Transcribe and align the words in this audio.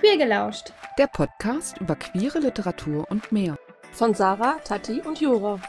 Queer 0.00 0.16
gelauscht. 0.16 0.72
Der 0.96 1.08
Podcast 1.08 1.80
über 1.80 1.96
queere 1.96 2.38
Literatur 2.38 3.04
und 3.10 3.32
mehr. 3.32 3.58
Von 3.90 4.14
Sarah, 4.14 4.58
Tati 4.62 5.00
und 5.00 5.20
Jura. 5.20 5.60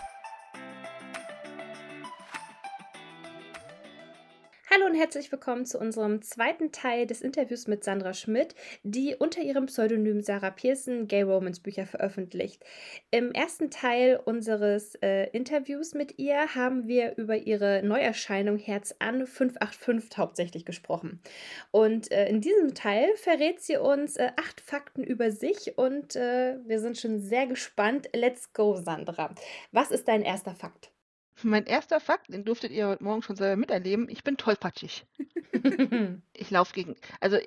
Herzlich 5.09 5.31
willkommen 5.31 5.65
zu 5.65 5.79
unserem 5.79 6.21
zweiten 6.21 6.71
Teil 6.71 7.07
des 7.07 7.21
Interviews 7.21 7.65
mit 7.65 7.83
Sandra 7.83 8.13
Schmidt, 8.13 8.53
die 8.83 9.15
unter 9.15 9.41
ihrem 9.41 9.65
Pseudonym 9.65 10.21
Sarah 10.21 10.51
Pearson 10.51 11.07
Gay 11.07 11.23
Romance 11.23 11.59
Bücher 11.61 11.87
veröffentlicht. 11.87 12.63
Im 13.09 13.31
ersten 13.31 13.71
Teil 13.71 14.21
unseres 14.23 14.93
äh, 15.01 15.23
Interviews 15.31 15.95
mit 15.95 16.19
ihr 16.19 16.53
haben 16.53 16.87
wir 16.87 17.17
über 17.17 17.37
ihre 17.37 17.81
Neuerscheinung 17.81 18.59
Herz 18.59 18.93
an 18.99 19.25
585 19.25 20.19
hauptsächlich 20.19 20.63
gesprochen. 20.63 21.19
Und 21.71 22.11
äh, 22.11 22.29
in 22.29 22.39
diesem 22.39 22.75
Teil 22.75 23.07
verrät 23.15 23.61
sie 23.61 23.77
uns 23.77 24.15
äh, 24.15 24.29
acht 24.37 24.61
Fakten 24.61 25.03
über 25.03 25.31
sich 25.31 25.75
und 25.75 26.15
äh, 26.15 26.59
wir 26.67 26.79
sind 26.79 26.99
schon 26.99 27.19
sehr 27.19 27.47
gespannt. 27.47 28.07
Let's 28.15 28.53
go, 28.53 28.75
Sandra. 28.75 29.33
Was 29.71 29.89
ist 29.89 30.07
dein 30.07 30.21
erster 30.21 30.53
Fakt? 30.53 30.91
Mein 31.43 31.65
erster 31.65 31.99
Fakt, 31.99 32.33
den 32.33 32.45
durftet 32.45 32.71
ihr 32.71 32.87
heute 32.87 33.03
Morgen 33.03 33.21
schon 33.21 33.35
selber 33.35 33.55
miterleben. 33.55 34.09
Ich 34.09 34.23
bin 34.23 34.37
tollpatschig. 34.37 35.05
ich 36.33 36.51
laufe 36.51 36.73
gegen. 36.73 36.95
Also, 37.19 37.37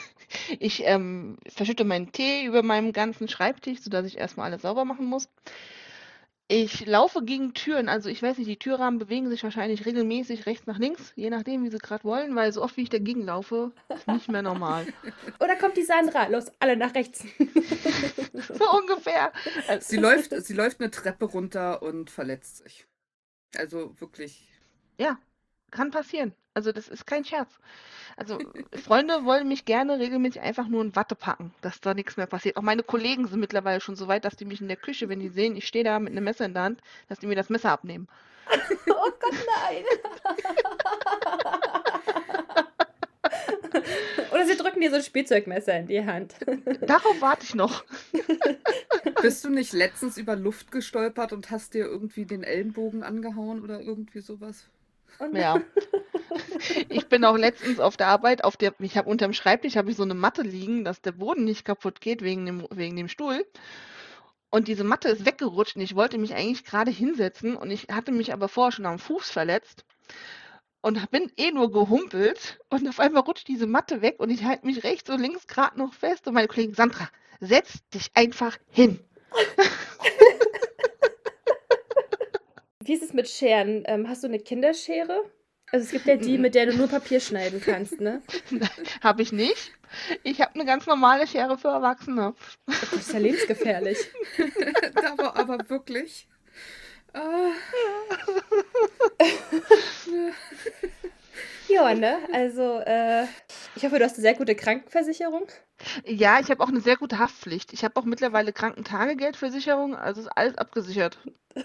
ich 0.58 0.82
ähm, 0.84 1.38
verschütte 1.48 1.84
meinen 1.84 2.12
Tee 2.12 2.44
über 2.44 2.62
meinem 2.62 2.92
ganzen 2.92 3.28
Schreibtisch, 3.28 3.80
sodass 3.80 4.06
ich 4.06 4.18
erstmal 4.18 4.50
alles 4.50 4.62
sauber 4.62 4.84
machen 4.84 5.06
muss. 5.06 5.28
Ich 6.50 6.86
laufe 6.86 7.22
gegen 7.22 7.52
Türen, 7.52 7.90
also 7.90 8.08
ich 8.08 8.22
weiß 8.22 8.38
nicht, 8.38 8.48
die 8.48 8.58
Türrahmen 8.58 8.98
bewegen 8.98 9.28
sich 9.28 9.44
wahrscheinlich 9.44 9.84
regelmäßig 9.84 10.46
rechts 10.46 10.66
nach 10.66 10.78
links, 10.78 11.12
je 11.14 11.28
nachdem, 11.28 11.62
wie 11.62 11.68
sie 11.68 11.76
gerade 11.76 12.04
wollen, 12.04 12.34
weil 12.36 12.54
so 12.54 12.62
oft 12.62 12.78
wie 12.78 12.84
ich 12.84 12.88
dagegen 12.88 13.20
laufe, 13.26 13.70
ist 13.94 14.08
nicht 14.08 14.30
mehr 14.30 14.40
normal. 14.40 14.86
Oder 15.40 15.56
kommt 15.56 15.76
die 15.76 15.82
Sandra? 15.82 16.26
Los, 16.28 16.46
alle 16.58 16.74
nach 16.78 16.94
rechts. 16.94 17.22
so 18.32 18.78
ungefähr. 18.78 19.30
Also, 19.68 19.90
sie, 19.90 19.98
läuft, 19.98 20.42
sie 20.42 20.54
läuft 20.54 20.80
eine 20.80 20.90
Treppe 20.90 21.26
runter 21.26 21.82
und 21.82 22.08
verletzt 22.08 22.64
sich. 22.64 22.87
Also 23.56 23.94
wirklich. 24.00 24.46
Ja, 24.98 25.18
kann 25.70 25.90
passieren. 25.90 26.34
Also 26.54 26.72
das 26.72 26.88
ist 26.88 27.06
kein 27.06 27.24
Scherz. 27.24 27.58
Also 28.16 28.38
Freunde 28.72 29.24
wollen 29.24 29.46
mich 29.46 29.64
gerne 29.64 29.98
regelmäßig 30.00 30.40
einfach 30.42 30.66
nur 30.66 30.82
in 30.82 30.96
Watte 30.96 31.14
packen, 31.14 31.54
dass 31.60 31.80
da 31.80 31.94
nichts 31.94 32.16
mehr 32.16 32.26
passiert. 32.26 32.56
Auch 32.56 32.62
meine 32.62 32.82
Kollegen 32.82 33.28
sind 33.28 33.38
mittlerweile 33.38 33.80
schon 33.80 33.94
so 33.94 34.08
weit, 34.08 34.24
dass 34.24 34.34
die 34.34 34.44
mich 34.44 34.60
in 34.60 34.66
der 34.66 34.76
Küche, 34.76 35.08
wenn 35.08 35.20
die 35.20 35.28
sehen, 35.28 35.54
ich 35.54 35.68
stehe 35.68 35.84
da 35.84 36.00
mit 36.00 36.10
einem 36.10 36.24
Messer 36.24 36.46
in 36.46 36.54
der 36.54 36.64
Hand, 36.64 36.80
dass 37.08 37.20
die 37.20 37.28
mir 37.28 37.36
das 37.36 37.48
Messer 37.48 37.70
abnehmen. 37.70 38.08
oh 38.88 39.10
Gott, 39.20 39.46
nein. 39.62 39.84
Drücken 44.78 44.82
dir 44.82 44.90
so 44.90 44.96
ein 44.96 45.02
Spielzeugmesser 45.02 45.76
in 45.76 45.86
die 45.88 46.04
Hand. 46.04 46.36
Darauf 46.82 47.20
warte 47.20 47.42
ich 47.42 47.56
noch. 47.56 47.84
Bist 49.22 49.44
du 49.44 49.50
nicht 49.50 49.72
letztens 49.72 50.16
über 50.18 50.36
Luft 50.36 50.70
gestolpert 50.70 51.32
und 51.32 51.50
hast 51.50 51.74
dir 51.74 51.86
irgendwie 51.86 52.26
den 52.26 52.44
Ellenbogen 52.44 53.02
angehauen 53.02 53.60
oder 53.60 53.80
irgendwie 53.80 54.20
sowas? 54.20 54.68
Und 55.18 55.34
ja. 55.34 55.60
Ich 56.88 57.08
bin 57.08 57.24
auch 57.24 57.36
letztens 57.36 57.80
auf 57.80 57.96
der 57.96 58.06
Arbeit, 58.06 58.44
auf 58.44 58.56
der, 58.56 58.72
ich 58.78 58.96
habe 58.96 59.10
unterm 59.10 59.32
Schreibtisch 59.32 59.76
habe 59.76 59.90
ich 59.90 59.96
so 59.96 60.04
eine 60.04 60.14
Matte 60.14 60.42
liegen, 60.42 60.84
dass 60.84 61.00
der 61.00 61.12
Boden 61.12 61.44
nicht 61.44 61.64
kaputt 61.64 62.00
geht 62.00 62.22
wegen 62.22 62.46
dem, 62.46 62.66
wegen 62.70 62.94
dem 62.94 63.08
Stuhl. 63.08 63.44
Und 64.50 64.68
diese 64.68 64.84
Matte 64.84 65.08
ist 65.08 65.26
weggerutscht 65.26 65.74
und 65.74 65.82
ich 65.82 65.96
wollte 65.96 66.18
mich 66.18 66.34
eigentlich 66.34 66.64
gerade 66.64 66.92
hinsetzen 66.92 67.56
und 67.56 67.70
ich 67.70 67.88
hatte 67.90 68.12
mich 68.12 68.32
aber 68.32 68.48
vorher 68.48 68.72
schon 68.72 68.86
am 68.86 68.98
Fuß 69.00 69.28
verletzt 69.28 69.84
und 70.80 71.10
bin 71.10 71.30
eh 71.36 71.50
nur 71.50 71.70
gehumpelt 71.72 72.58
und 72.68 72.88
auf 72.88 73.00
einmal 73.00 73.22
rutscht 73.22 73.48
diese 73.48 73.66
Matte 73.66 74.02
weg 74.02 74.16
und 74.18 74.30
ich 74.30 74.44
halte 74.44 74.66
mich 74.66 74.84
rechts 74.84 75.10
und 75.10 75.20
links 75.20 75.46
gerade 75.46 75.78
noch 75.78 75.94
fest 75.94 76.26
und 76.26 76.34
meine 76.34 76.48
Kollegin 76.48 76.74
Sandra, 76.74 77.08
setz 77.40 77.86
dich 77.90 78.10
einfach 78.14 78.56
hin. 78.70 79.00
Wie 82.80 82.94
ist 82.94 83.02
es 83.02 83.12
mit 83.12 83.28
Scheren? 83.28 83.84
Ähm, 83.86 84.08
hast 84.08 84.22
du 84.22 84.28
eine 84.28 84.38
Kinderschere? 84.38 85.30
Also 85.70 85.84
es 85.84 85.90
gibt 85.90 86.06
ja 86.06 86.16
die, 86.16 86.38
mit 86.38 86.54
der 86.54 86.66
du 86.66 86.76
nur 86.76 86.88
Papier 86.88 87.20
schneiden 87.20 87.60
kannst, 87.60 88.00
ne? 88.00 88.22
habe 89.02 89.20
ich 89.20 89.32
nicht. 89.32 89.72
Ich 90.22 90.40
habe 90.40 90.54
eine 90.54 90.64
ganz 90.64 90.86
normale 90.86 91.26
Schere 91.26 91.58
für 91.58 91.68
Erwachsene. 91.68 92.34
Das 92.66 92.92
ist 92.94 93.12
ja 93.12 93.18
lebensgefährlich. 93.18 93.98
aber, 94.94 95.36
aber 95.36 95.68
wirklich. 95.68 96.26
Uh. 97.14 97.52
ja, 101.68 101.94
ne? 101.94 102.18
Also, 102.32 102.78
äh, 102.80 103.24
ich 103.76 103.84
hoffe, 103.84 103.98
du 103.98 104.04
hast 104.04 104.14
eine 104.14 104.22
sehr 104.22 104.34
gute 104.34 104.54
Krankenversicherung. 104.54 105.46
Ja, 106.04 106.40
ich 106.40 106.50
habe 106.50 106.62
auch 106.62 106.68
eine 106.68 106.80
sehr 106.80 106.96
gute 106.96 107.18
Haftpflicht. 107.18 107.72
Ich 107.72 107.84
habe 107.84 107.96
auch 107.96 108.04
mittlerweile 108.04 108.52
Krankentagegeldversicherung, 108.52 109.94
also 109.96 110.22
ist 110.22 110.28
alles 110.28 110.58
abgesichert. 110.58 111.18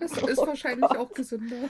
Das 0.00 0.12
ist 0.12 0.38
oh 0.38 0.46
wahrscheinlich 0.46 0.88
Gott. 0.88 0.96
auch 0.96 1.12
gesünder. 1.12 1.68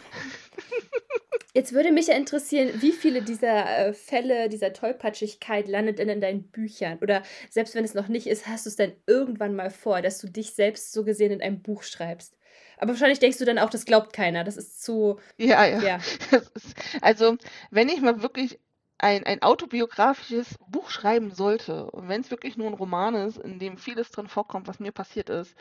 Jetzt 1.52 1.72
würde 1.72 1.90
mich 1.90 2.06
ja 2.06 2.14
interessieren, 2.14 2.70
wie 2.80 2.92
viele 2.92 3.22
dieser 3.22 3.88
äh, 3.88 3.92
Fälle, 3.92 4.48
dieser 4.48 4.72
Tollpatschigkeit 4.72 5.66
landet 5.66 5.98
denn 5.98 6.08
in 6.08 6.20
deinen 6.20 6.44
Büchern? 6.44 6.98
Oder 7.00 7.24
selbst 7.50 7.74
wenn 7.74 7.84
es 7.84 7.92
noch 7.92 8.06
nicht 8.06 8.28
ist, 8.28 8.46
hast 8.46 8.66
du 8.66 8.70
es 8.70 8.76
dann 8.76 8.92
irgendwann 9.06 9.56
mal 9.56 9.70
vor, 9.70 10.00
dass 10.00 10.18
du 10.20 10.28
dich 10.28 10.54
selbst 10.54 10.92
so 10.92 11.04
gesehen 11.04 11.32
in 11.32 11.42
einem 11.42 11.60
Buch 11.60 11.82
schreibst? 11.82 12.36
Aber 12.78 12.92
wahrscheinlich 12.92 13.18
denkst 13.18 13.38
du 13.38 13.44
dann 13.44 13.58
auch, 13.58 13.70
das 13.70 13.84
glaubt 13.84 14.12
keiner. 14.12 14.44
Das 14.44 14.56
ist 14.56 14.82
zu. 14.82 15.18
Ja, 15.36 15.64
ja. 15.66 15.80
ja. 15.80 15.96
Ist, 16.54 16.74
also, 17.00 17.36
wenn 17.70 17.88
ich 17.88 18.00
mal 18.00 18.22
wirklich 18.22 18.58
ein, 18.98 19.24
ein 19.24 19.42
autobiografisches 19.42 20.56
Buch 20.68 20.90
schreiben 20.90 21.32
sollte, 21.32 21.90
und 21.90 22.08
wenn 22.08 22.20
es 22.20 22.30
wirklich 22.30 22.56
nur 22.56 22.68
ein 22.68 22.74
Roman 22.74 23.14
ist, 23.14 23.38
in 23.38 23.58
dem 23.58 23.78
vieles 23.78 24.10
drin 24.10 24.28
vorkommt, 24.28 24.68
was 24.68 24.80
mir 24.80 24.92
passiert 24.92 25.30
ist, 25.30 25.54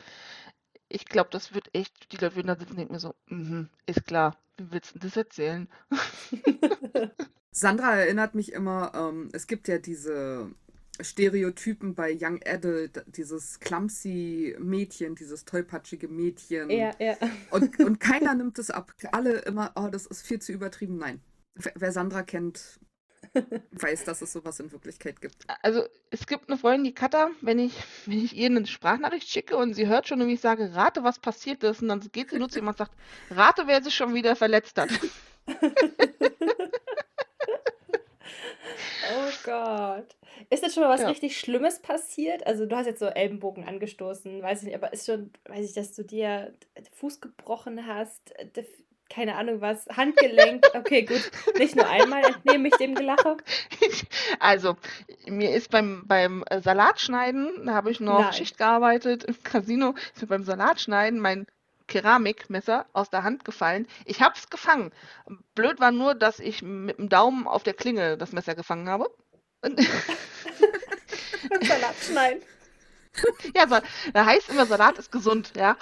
ich 0.88 1.06
glaube, 1.06 1.30
das 1.30 1.54
wird 1.54 1.70
echt, 1.74 2.12
die 2.12 2.16
Leute 2.16 2.36
würden 2.36 2.48
da 2.48 2.56
sitzen 2.56 2.72
und 2.72 2.78
denken 2.78 2.94
mir 2.94 3.00
so, 3.00 3.14
mm 3.26 3.64
ist 3.86 4.06
klar, 4.06 4.36
wie 4.56 4.72
willst 4.72 4.94
du 4.94 4.98
das 4.98 5.16
erzählen? 5.16 5.68
Sandra 7.52 7.96
erinnert 7.96 8.34
mich 8.34 8.52
immer, 8.52 8.92
ähm, 8.94 9.30
es 9.32 9.46
gibt 9.46 9.68
ja 9.68 9.78
diese 9.78 10.50
Stereotypen 11.02 11.94
bei 11.94 12.16
Young 12.20 12.40
Adult, 12.46 13.04
dieses 13.06 13.60
clumsy 13.60 14.56
Mädchen, 14.58 15.14
dieses 15.14 15.44
tollpatschige 15.44 16.08
Mädchen. 16.08 16.70
Ja, 16.70 16.92
ja. 16.98 17.16
Und, 17.50 17.78
und 17.80 18.00
keiner 18.00 18.34
nimmt 18.34 18.58
es 18.58 18.70
ab. 18.70 18.92
Alle 19.12 19.38
immer, 19.40 19.72
oh, 19.76 19.88
das 19.88 20.06
ist 20.06 20.26
viel 20.26 20.40
zu 20.40 20.52
übertrieben. 20.52 20.96
Nein. 20.98 21.20
Wer 21.74 21.92
Sandra 21.92 22.22
kennt, 22.22 22.80
weiß, 23.72 24.04
dass 24.04 24.22
es 24.22 24.32
sowas 24.32 24.60
in 24.60 24.72
Wirklichkeit 24.72 25.20
gibt. 25.20 25.44
Also 25.62 25.84
es 26.10 26.26
gibt 26.26 26.48
eine 26.48 26.58
Freundin, 26.58 26.84
die 26.84 26.94
Katha, 26.94 27.30
wenn 27.40 27.58
ich, 27.58 27.74
wenn 28.06 28.24
ich 28.24 28.36
ihr 28.36 28.46
eine 28.46 28.66
Sprachnachricht 28.66 29.28
schicke 29.28 29.56
und 29.56 29.74
sie 29.74 29.86
hört 29.86 30.08
schon, 30.08 30.26
wie 30.26 30.34
ich 30.34 30.40
sage, 30.40 30.74
rate, 30.74 31.04
was 31.04 31.18
passiert 31.18 31.62
ist, 31.62 31.82
und 31.82 31.88
dann 31.88 32.00
geht 32.12 32.30
sie 32.30 32.38
nur 32.38 32.48
zu 32.48 32.58
jemand 32.58 32.80
und 32.80 32.86
sagt, 32.86 32.96
rate, 33.30 33.66
wer 33.66 33.82
sich 33.82 33.94
schon 33.94 34.14
wieder 34.14 34.36
verletzt 34.36 34.78
hat. 34.78 34.90
oh 39.12 39.30
Gott. 39.44 40.16
Ist 40.48 40.62
jetzt 40.62 40.74
schon 40.74 40.82
mal 40.82 40.90
was 40.90 41.02
ja. 41.02 41.08
richtig 41.08 41.38
Schlimmes 41.38 41.80
passiert? 41.80 42.46
Also 42.46 42.66
du 42.66 42.76
hast 42.76 42.86
jetzt 42.86 43.00
so 43.00 43.06
Ellenbogen 43.06 43.66
angestoßen, 43.66 44.42
weiß 44.42 44.60
ich 44.60 44.66
nicht, 44.66 44.76
aber 44.76 44.92
ist 44.92 45.06
schon, 45.06 45.32
weiß 45.48 45.64
ich, 45.64 45.74
dass 45.74 45.92
du 45.92 46.04
dir 46.04 46.54
Fuß 46.96 47.20
gebrochen 47.20 47.86
hast, 47.86 48.32
keine 49.10 49.34
Ahnung 49.34 49.60
was, 49.60 49.86
Handgelenk. 49.94 50.64
Okay, 50.74 51.02
gut, 51.02 51.30
nicht 51.58 51.76
nur 51.76 51.86
einmal 51.88 52.22
entnehme 52.24 52.68
ich 52.68 52.76
dem 52.76 52.94
Gelache. 52.94 53.36
Also, 54.38 54.76
mir 55.26 55.50
ist 55.50 55.70
beim, 55.70 56.04
beim 56.06 56.44
Salatschneiden, 56.62 57.66
da 57.66 57.74
habe 57.74 57.90
ich 57.90 58.00
noch 58.00 58.20
Nein. 58.20 58.32
Schicht 58.32 58.56
gearbeitet 58.56 59.24
im 59.24 59.42
Casino, 59.42 59.94
ist 60.14 60.22
mir 60.22 60.28
beim 60.28 60.44
Salatschneiden 60.44 61.20
mein 61.20 61.46
Keramikmesser 61.90 62.86
aus 62.94 63.10
der 63.10 63.24
Hand 63.24 63.44
gefallen. 63.44 63.86
Ich 64.06 64.22
habe 64.22 64.34
es 64.36 64.48
gefangen. 64.48 64.92
Blöd 65.54 65.80
war 65.80 65.90
nur, 65.90 66.14
dass 66.14 66.38
ich 66.38 66.62
mit 66.62 66.96
dem 66.98 67.10
Daumen 67.10 67.46
auf 67.46 67.64
der 67.64 67.74
Klinge 67.74 68.16
das 68.16 68.32
Messer 68.32 68.54
gefangen 68.54 68.88
habe. 68.88 69.10
Salat 71.62 71.96
schneiden. 72.00 72.42
Ja, 73.56 73.66
da 73.66 74.24
heißt 74.24 74.50
immer, 74.50 74.66
Salat 74.66 74.96
ist 74.98 75.10
gesund, 75.10 75.52
ja. 75.56 75.76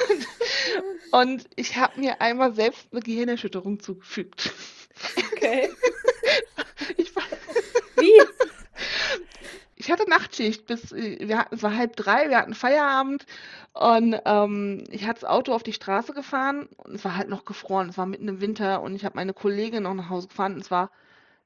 Und 1.10 1.44
ich 1.56 1.76
habe 1.76 1.98
mir 1.98 2.20
einmal 2.20 2.54
selbst 2.54 2.86
eine 2.92 3.00
Gehirnerschütterung 3.00 3.80
zugefügt. 3.80 4.52
Okay. 5.32 5.70
Ich 6.96 7.12
Wie? 7.96 8.22
Ich 9.80 9.90
hatte 9.90 10.08
Nachtschicht 10.10 10.66
bis, 10.66 10.92
wir 10.92 11.38
hatten, 11.38 11.54
es 11.54 11.62
war 11.62 11.74
halb 11.74 11.96
drei, 11.96 12.28
wir 12.28 12.36
hatten 12.36 12.52
Feierabend 12.54 13.24
und 13.72 14.14
ähm, 14.26 14.84
ich 14.90 15.06
hatte 15.06 15.22
das 15.22 15.30
Auto 15.30 15.54
auf 15.54 15.62
die 15.62 15.72
Straße 15.72 16.12
gefahren 16.12 16.68
und 16.76 16.94
es 16.94 17.04
war 17.04 17.16
halt 17.16 17.30
noch 17.30 17.46
gefroren, 17.46 17.88
es 17.88 17.96
war 17.96 18.04
mitten 18.04 18.28
im 18.28 18.42
Winter 18.42 18.82
und 18.82 18.94
ich 18.94 19.06
habe 19.06 19.16
meine 19.16 19.32
Kollegin 19.32 19.84
noch 19.84 19.94
nach 19.94 20.10
Hause 20.10 20.28
gefahren 20.28 20.54
und 20.54 20.60
es 20.60 20.70
war 20.70 20.90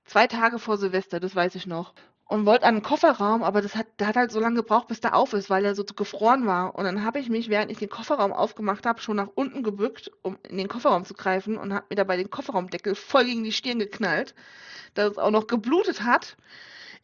zwei 0.05 0.27
Tage 0.27 0.59
vor 0.59 0.79
Silvester, 0.79 1.21
das 1.21 1.37
weiß 1.37 1.55
ich 1.55 1.67
noch 1.69 1.95
und 2.27 2.45
wollte 2.45 2.67
an 2.67 2.75
den 2.75 2.83
Kofferraum, 2.83 3.45
aber 3.45 3.63
das 3.63 3.77
hat, 3.77 3.87
der 4.01 4.09
hat 4.09 4.17
halt 4.17 4.33
so 4.33 4.41
lange 4.41 4.57
gebraucht, 4.57 4.89
bis 4.89 5.01
der 5.01 5.15
auf 5.15 5.33
ist, 5.35 5.49
weil 5.51 5.65
er 5.65 5.77
so 5.77 5.85
gefroren 5.85 6.47
war. 6.47 6.75
Und 6.75 6.85
dann 6.85 7.05
habe 7.05 7.21
ich 7.21 7.29
mich, 7.29 7.51
während 7.51 7.71
ich 7.71 7.79
den 7.79 7.91
Kofferraum 7.91 8.33
aufgemacht 8.33 8.87
habe, 8.87 9.01
schon 9.01 9.17
nach 9.17 9.29
unten 9.35 9.63
gebückt, 9.63 10.11
um 10.23 10.39
in 10.49 10.57
den 10.57 10.69
Kofferraum 10.69 11.05
zu 11.05 11.15
greifen 11.15 11.57
und 11.57 11.73
habe 11.75 11.87
mir 11.91 11.97
dabei 11.97 12.17
den 12.17 12.31
Kofferraumdeckel 12.31 12.95
voll 12.95 13.27
gegen 13.27 13.45
die 13.45 13.53
Stirn 13.53 13.79
geknallt, 13.79 14.35
dass 14.95 15.13
es 15.13 15.19
auch 15.19 15.31
noch 15.31 15.47
geblutet 15.47 16.03
hat. 16.03 16.37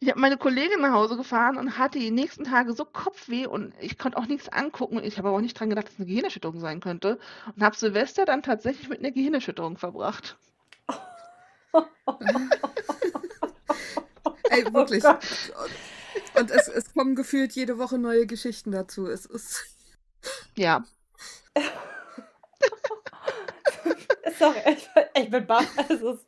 Ich 0.03 0.09
habe 0.09 0.19
meine 0.19 0.37
Kollegin 0.37 0.81
nach 0.81 0.93
Hause 0.93 1.15
gefahren 1.15 1.57
und 1.57 1.77
hatte 1.77 1.99
die 1.99 2.09
nächsten 2.09 2.43
Tage 2.43 2.73
so 2.73 2.85
Kopfweh 2.85 3.45
und 3.45 3.71
ich 3.79 3.99
konnte 3.99 4.17
auch 4.17 4.25
nichts 4.25 4.49
angucken. 4.49 4.99
Ich 5.03 5.19
habe 5.19 5.27
aber 5.27 5.37
auch 5.37 5.41
nicht 5.41 5.59
dran 5.59 5.69
gedacht, 5.69 5.85
dass 5.85 5.93
es 5.93 5.99
eine 5.99 6.07
Gehirnerschütterung 6.07 6.59
sein 6.59 6.79
könnte 6.79 7.19
und 7.55 7.61
habe 7.63 7.75
Silvester 7.77 8.25
dann 8.25 8.41
tatsächlich 8.41 8.89
mit 8.89 8.97
einer 8.99 9.11
Gehirnerschütterung 9.11 9.77
verbracht. 9.77 10.37
Ey, 14.49 14.65
Oh 14.65 14.73
wirklich. 14.73 15.03
Gott. 15.03 15.23
und 15.63 15.71
und 16.41 16.51
es, 16.51 16.67
es 16.67 16.93
kommen 16.93 17.15
gefühlt 17.15 17.53
jede 17.53 17.77
Woche 17.77 17.97
neue 17.97 18.25
Geschichten 18.25 18.71
dazu. 18.71 19.07
Es 19.07 19.25
ist. 19.25 19.63
Ja, 20.57 20.83
Sorry, 24.37 24.59
ich, 24.67 24.89
ich 25.15 25.29
bin 25.29 25.45
baff. 25.45 25.67
Also, 25.89 26.19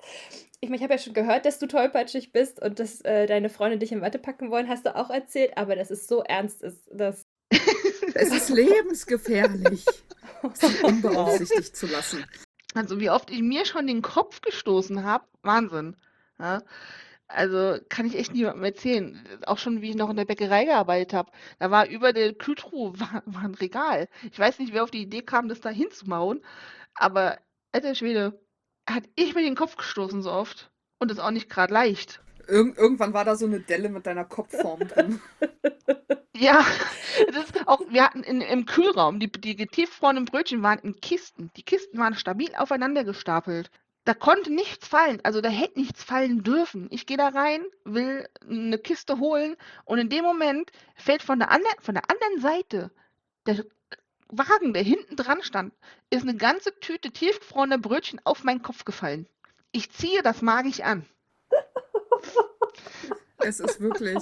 ich 0.64 0.70
meine, 0.70 0.78
ich 0.78 0.84
habe 0.84 0.94
ja 0.94 0.98
schon 0.98 1.14
gehört, 1.14 1.46
dass 1.46 1.60
du 1.60 1.68
tollpatschig 1.68 2.32
bist 2.32 2.62
und 2.62 2.80
dass 2.80 3.02
äh, 3.02 3.28
deine 3.28 3.50
Freunde 3.50 3.78
dich 3.78 3.92
in 3.92 4.00
Watte 4.00 4.18
packen 4.18 4.50
wollen, 4.50 4.70
hast 4.70 4.86
du 4.86 4.96
auch 4.96 5.10
erzählt, 5.10 5.58
aber 5.58 5.76
dass 5.76 5.92
es 5.92 6.08
so 6.08 6.24
ernst 6.24 6.64
ist, 6.64 6.90
dass. 6.92 7.26
Es 8.16 8.32
ist 8.32 8.50
lebensgefährlich, 8.50 9.86
sie 10.54 10.84
unbeaufsichtigt 10.84 11.76
zu 11.76 11.88
lassen. 11.88 12.24
also 12.76 13.00
wie 13.00 13.10
oft 13.10 13.32
ich 13.32 13.42
mir 13.42 13.66
schon 13.66 13.88
den 13.88 14.04
Kopf 14.04 14.42
gestoßen 14.42 15.04
habe, 15.04 15.26
Wahnsinn. 15.42 15.96
Ja? 16.38 16.62
Also 17.28 17.80
kann 17.90 18.06
ich 18.06 18.16
echt 18.16 18.34
niemandem 18.34 18.64
erzählen. 18.64 19.28
Auch 19.48 19.58
schon, 19.58 19.82
wie 19.82 19.90
ich 19.90 19.96
noch 19.96 20.12
in 20.12 20.18
der 20.18 20.26
Bäckerei 20.26 20.66
gearbeitet 20.66 21.14
habe. 21.14 21.32
Da 21.58 21.72
war 21.72 21.88
über 21.88 22.14
der 22.14 22.34
Kühltruhe 22.34 22.94
war, 23.00 23.24
war 23.26 23.44
ein 23.44 23.56
Regal. 23.56 24.08
Ich 24.32 24.38
weiß 24.38 24.60
nicht, 24.60 24.74
wer 24.74 24.84
auf 24.84 24.92
die 24.92 25.02
Idee 25.02 25.24
kam, 25.24 25.50
das 25.50 25.60
da 25.60 25.70
hinzumauen, 25.70 26.46
aber 26.94 27.40
alter 27.72 27.96
Schwede, 27.96 28.40
hat 28.90 29.04
ich 29.16 29.36
mir 29.36 29.42
den 29.42 29.56
Kopf 29.56 29.76
gestoßen 29.76 30.22
so 30.22 30.32
oft. 30.32 30.72
Und 31.00 31.12
das 31.12 31.20
auch 31.20 31.32
nicht 31.32 31.50
gerade 31.50 31.74
leicht. 31.74 32.22
Irg 32.48 32.78
irgendwann 32.78 33.14
war 33.14 33.26
da 33.26 33.36
so 33.36 33.46
eine 33.46 33.60
Delle 33.60 33.90
mit 33.90 34.06
deiner 34.06 34.26
Kopfform 34.26 34.88
drin. 34.88 35.22
Ja, 36.36 36.66
das 37.32 37.46
ist 37.46 37.68
auch, 37.68 37.82
wir 37.90 38.04
hatten 38.04 38.24
in, 38.24 38.42
im 38.42 38.66
Kühlraum, 38.66 39.20
die, 39.20 39.32
die 39.32 39.56
getiefgefrorenen 39.56 40.26
Brötchen 40.26 40.64
waren 40.64 40.80
in 40.80 41.00
Kisten. 41.00 41.52
Die 41.56 41.64
Kisten 41.64 42.00
waren 42.00 42.16
stabil 42.16 42.50
aufeinander 42.56 43.04
gestapelt. 43.04 43.70
Da 44.04 44.14
konnte 44.14 44.52
nichts 44.52 44.88
fallen, 44.88 45.22
also 45.24 45.42
da 45.42 45.50
hätte 45.50 45.80
nichts 45.80 46.04
fallen 46.04 46.44
dürfen. 46.44 46.88
Ich 46.90 47.06
gehe 47.06 47.18
da 47.18 47.30
rein, 47.30 47.64
will 47.86 48.28
eine 48.50 48.80
Kiste 48.80 49.20
holen 49.20 49.56
und 49.86 50.00
in 50.00 50.10
dem 50.10 50.24
Moment 50.24 50.72
fällt 50.96 51.22
von 51.22 51.40
der 51.40 51.52
anderen, 51.52 51.80
von 51.80 51.94
der 51.94 52.10
anderen 52.10 52.42
Seite 52.42 52.92
der 53.46 53.64
Wagen, 54.30 54.74
der 54.74 54.84
hinten 54.84 55.16
dran 55.16 55.44
stand, 55.44 55.74
ist 56.10 56.24
eine 56.24 56.36
ganze 56.36 56.78
Tüte 56.80 57.12
tiefgefrorener 57.12 57.78
Brötchen 57.78 58.22
auf 58.24 58.44
meinen 58.44 58.62
Kopf 58.62 58.86
gefallen. 58.86 59.28
Ich 59.72 59.92
ziehe 59.92 60.22
das 60.24 60.42
magisch 60.42 60.82
an. 60.82 61.06
Es 63.46 63.60
ist 63.60 63.82
wirklich. 63.82 64.18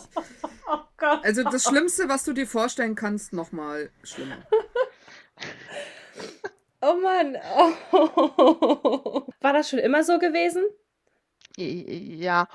Oh 0.68 0.80
Gott. 0.98 1.24
Also 1.24 1.44
das 1.44 1.64
Schlimmste, 1.66 2.10
was 2.10 2.24
du 2.24 2.34
dir 2.34 2.48
vorstellen 2.48 2.96
kannst, 2.96 3.34
nochmal 3.34 3.92
schlimmer. 4.04 4.38
Oh 6.84 6.96
Mann. 6.96 7.38
Oh. 7.92 9.28
War 9.42 9.54
das 9.54 9.70
schon 9.70 9.78
immer 9.78 10.04
so 10.04 10.18
gewesen? 10.18 10.64
Ja. 11.56 12.48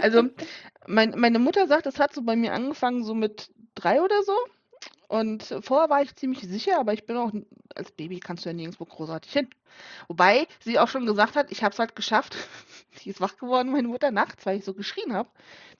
Also, 0.00 0.28
mein, 0.88 1.14
meine 1.16 1.38
Mutter 1.38 1.68
sagt, 1.68 1.86
das 1.86 2.00
hat 2.00 2.12
so 2.12 2.22
bei 2.22 2.34
mir 2.34 2.52
angefangen, 2.52 3.04
so 3.04 3.14
mit 3.14 3.50
drei 3.76 4.02
oder 4.02 4.24
so. 4.24 4.34
Und 5.10 5.42
vorher 5.62 5.90
war 5.90 6.02
ich 6.02 6.14
ziemlich 6.14 6.40
sicher, 6.42 6.78
aber 6.78 6.92
ich 6.92 7.04
bin 7.04 7.16
auch, 7.16 7.32
als 7.74 7.90
Baby 7.90 8.20
kannst 8.20 8.44
du 8.44 8.48
ja 8.48 8.52
nirgendwo 8.52 8.84
großartig 8.84 9.32
hin. 9.32 9.50
Wobei 10.06 10.46
sie 10.60 10.78
auch 10.78 10.86
schon 10.86 11.04
gesagt 11.04 11.34
hat, 11.34 11.50
ich 11.50 11.64
habe 11.64 11.72
es 11.72 11.80
halt 11.80 11.96
geschafft. 11.96 12.36
Die 13.02 13.10
ist 13.10 13.20
wach 13.20 13.36
geworden, 13.36 13.72
meine 13.72 13.88
Mutter, 13.88 14.12
nachts, 14.12 14.46
weil 14.46 14.58
ich 14.58 14.64
so 14.64 14.72
geschrien 14.72 15.12
habe. 15.12 15.28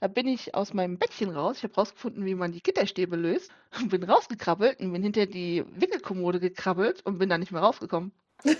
Da 0.00 0.08
bin 0.08 0.26
ich 0.26 0.56
aus 0.56 0.74
meinem 0.74 0.98
Bettchen 0.98 1.30
raus. 1.30 1.58
Ich 1.58 1.62
habe 1.62 1.74
rausgefunden, 1.74 2.24
wie 2.26 2.34
man 2.34 2.50
die 2.50 2.60
Gitterstäbe 2.60 3.14
löst. 3.14 3.52
Und 3.80 3.90
bin 3.90 4.02
rausgekrabbelt 4.02 4.80
und 4.80 4.92
bin 4.92 5.04
hinter 5.04 5.26
die 5.26 5.64
Wickelkommode 5.76 6.40
gekrabbelt 6.40 7.06
und 7.06 7.18
bin 7.18 7.28
da 7.28 7.38
nicht 7.38 7.52
mehr 7.52 7.62
rausgekommen. 7.62 8.10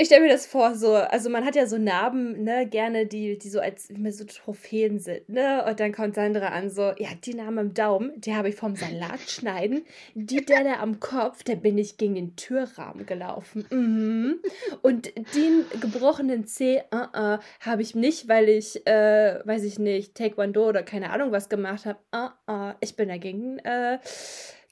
Ich 0.00 0.06
stelle 0.06 0.22
mir 0.22 0.30
das 0.30 0.46
vor, 0.46 0.76
so, 0.76 0.94
also 0.94 1.28
man 1.28 1.44
hat 1.44 1.56
ja 1.56 1.66
so 1.66 1.76
Narben, 1.76 2.44
ne, 2.44 2.68
gerne, 2.68 3.04
die, 3.06 3.36
die 3.36 3.48
so 3.48 3.58
als 3.58 3.90
immer 3.90 4.12
so 4.12 4.22
Trophäen 4.22 5.00
sind, 5.00 5.28
ne? 5.28 5.64
Und 5.68 5.80
dann 5.80 5.92
kommt 5.92 6.14
Sandra 6.14 6.50
an, 6.50 6.70
so, 6.70 6.92
ja, 6.98 7.08
die 7.24 7.34
Narben 7.34 7.58
im 7.58 7.74
Daumen, 7.74 8.12
die 8.14 8.36
habe 8.36 8.48
ich 8.48 8.54
vom 8.54 8.76
Salat 8.76 9.18
schneiden. 9.26 9.84
Die 10.14 10.36
der 10.46 10.62
da 10.62 10.74
am 10.74 11.00
Kopf, 11.00 11.42
da 11.42 11.56
bin 11.56 11.76
ich 11.78 11.96
gegen 11.96 12.14
den 12.14 12.36
Türrahmen 12.36 13.06
gelaufen. 13.06 13.66
Mhm. 13.70 14.38
Und 14.82 15.12
den 15.34 15.64
gebrochenen 15.80 16.46
Zeh, 16.46 16.82
uh 16.94 17.08
-uh, 17.12 17.40
habe 17.58 17.82
ich 17.82 17.96
nicht, 17.96 18.28
weil 18.28 18.48
ich, 18.48 18.86
äh, 18.86 19.40
weiß 19.44 19.64
ich 19.64 19.80
nicht, 19.80 20.14
Taekwondo 20.14 20.68
oder 20.68 20.84
keine 20.84 21.10
Ahnung 21.10 21.32
was 21.32 21.48
gemacht 21.48 21.86
habe. 21.86 21.98
Uh 22.14 22.28
-uh. 22.46 22.76
Ich 22.78 22.94
bin 22.94 23.08
dagegen, 23.08 23.58
äh, 23.64 23.98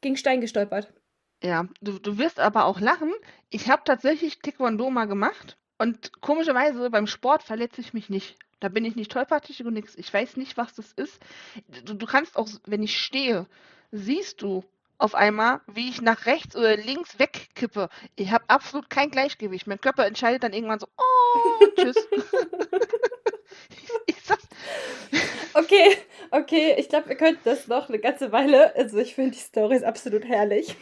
gegen 0.03 0.17
Stein 0.17 0.41
gestolpert. 0.41 0.93
Ja, 1.43 1.67
du, 1.81 1.99
du 1.99 2.19
wirst 2.19 2.41
aber 2.41 2.65
auch 2.65 2.81
lachen. 2.81 3.13
Ich 3.51 3.69
habe 3.69 3.83
tatsächlich 3.85 4.39
Taekwondo 4.41 4.91
mal 4.91 5.07
gemacht 5.07 5.57
und 5.79 6.21
komischerweise 6.23 6.91
beim 6.91 7.07
Sport 7.07 7.43
verletze 7.43 7.81
ich 7.81 7.93
mich 7.93 8.09
nicht. 8.09 8.39
Da 8.61 8.69
bin 8.69 8.85
ich 8.85 8.97
nicht 8.97 9.13
tollpatschig 9.13 9.65
und 9.65 9.75
nix. 9.75 9.95
Ich 9.97 10.13
weiß 10.13 10.37
nicht, 10.39 10.57
was 10.57 10.75
das 10.75 10.93
ist. 10.93 11.21
Du, 11.85 11.95
du 11.95 12.07
kannst 12.07 12.37
auch, 12.37 12.49
wenn 12.65 12.83
ich 12.83 12.99
stehe, 12.99 13.47
siehst 13.93 14.41
du 14.41 14.65
auf 14.99 15.15
einmal, 15.15 15.61
wie 15.67 15.91
ich 15.91 16.01
nach 16.01 16.25
rechts 16.25 16.57
oder 16.57 16.77
links 16.77 17.19
wegkippe. 17.19 17.91
Ich 18.15 18.31
habe 18.31 18.45
absolut 18.49 18.89
kein 18.89 19.11
Gleichgewicht. 19.11 19.67
Mein 19.67 19.81
Körper 19.81 20.07
entscheidet 20.07 20.43
dann 20.43 20.55
irgendwann 20.55 20.79
so, 20.79 20.89
oh, 20.97 21.03
tschüss. 21.77 21.97
Okay, 25.59 25.97
okay, 26.33 26.75
ich 26.77 26.91
glaube, 26.91 27.09
wir 27.09 27.17
könnten 27.17 27.41
das 27.45 27.67
noch 27.67 27.89
eine 27.89 27.99
ganze 27.99 28.31
Weile. 28.31 28.77
Also 28.77 28.99
ich 28.99 29.15
finde 29.15 29.31
die 29.31 29.39
Story 29.39 29.77
ist 29.77 29.85
absolut 29.85 30.27
herrlich. 30.27 30.77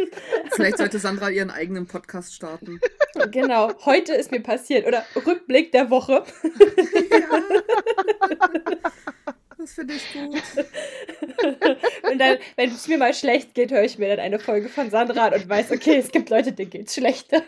Vielleicht 0.52 0.76
sollte 0.76 0.98
Sandra 0.98 1.30
ihren 1.30 1.50
eigenen 1.50 1.86
Podcast 1.86 2.34
starten. 2.34 2.78
genau, 3.30 3.72
heute 3.86 4.12
ist 4.12 4.30
mir 4.30 4.42
passiert. 4.42 4.86
Oder 4.86 5.02
Rückblick 5.24 5.72
der 5.72 5.88
Woche. 5.88 6.24
Das 9.58 9.72
finde 9.72 9.94
ich 9.94 10.12
gut. 10.12 10.40
Und 12.10 12.18
dann, 12.18 12.38
wenn 12.54 12.70
es 12.70 12.86
mir 12.86 12.96
mal 12.96 13.12
schlecht 13.12 13.54
geht, 13.54 13.72
höre 13.72 13.82
ich 13.82 13.98
mir 13.98 14.08
dann 14.08 14.20
eine 14.20 14.38
Folge 14.38 14.68
von 14.68 14.88
Sandra 14.90 15.26
an 15.26 15.34
und 15.34 15.48
weiß, 15.48 15.72
okay, 15.72 15.96
es 15.96 16.12
gibt 16.12 16.30
Leute, 16.30 16.52
denen 16.52 16.70
geht's 16.70 16.94
schlechter. 16.94 17.42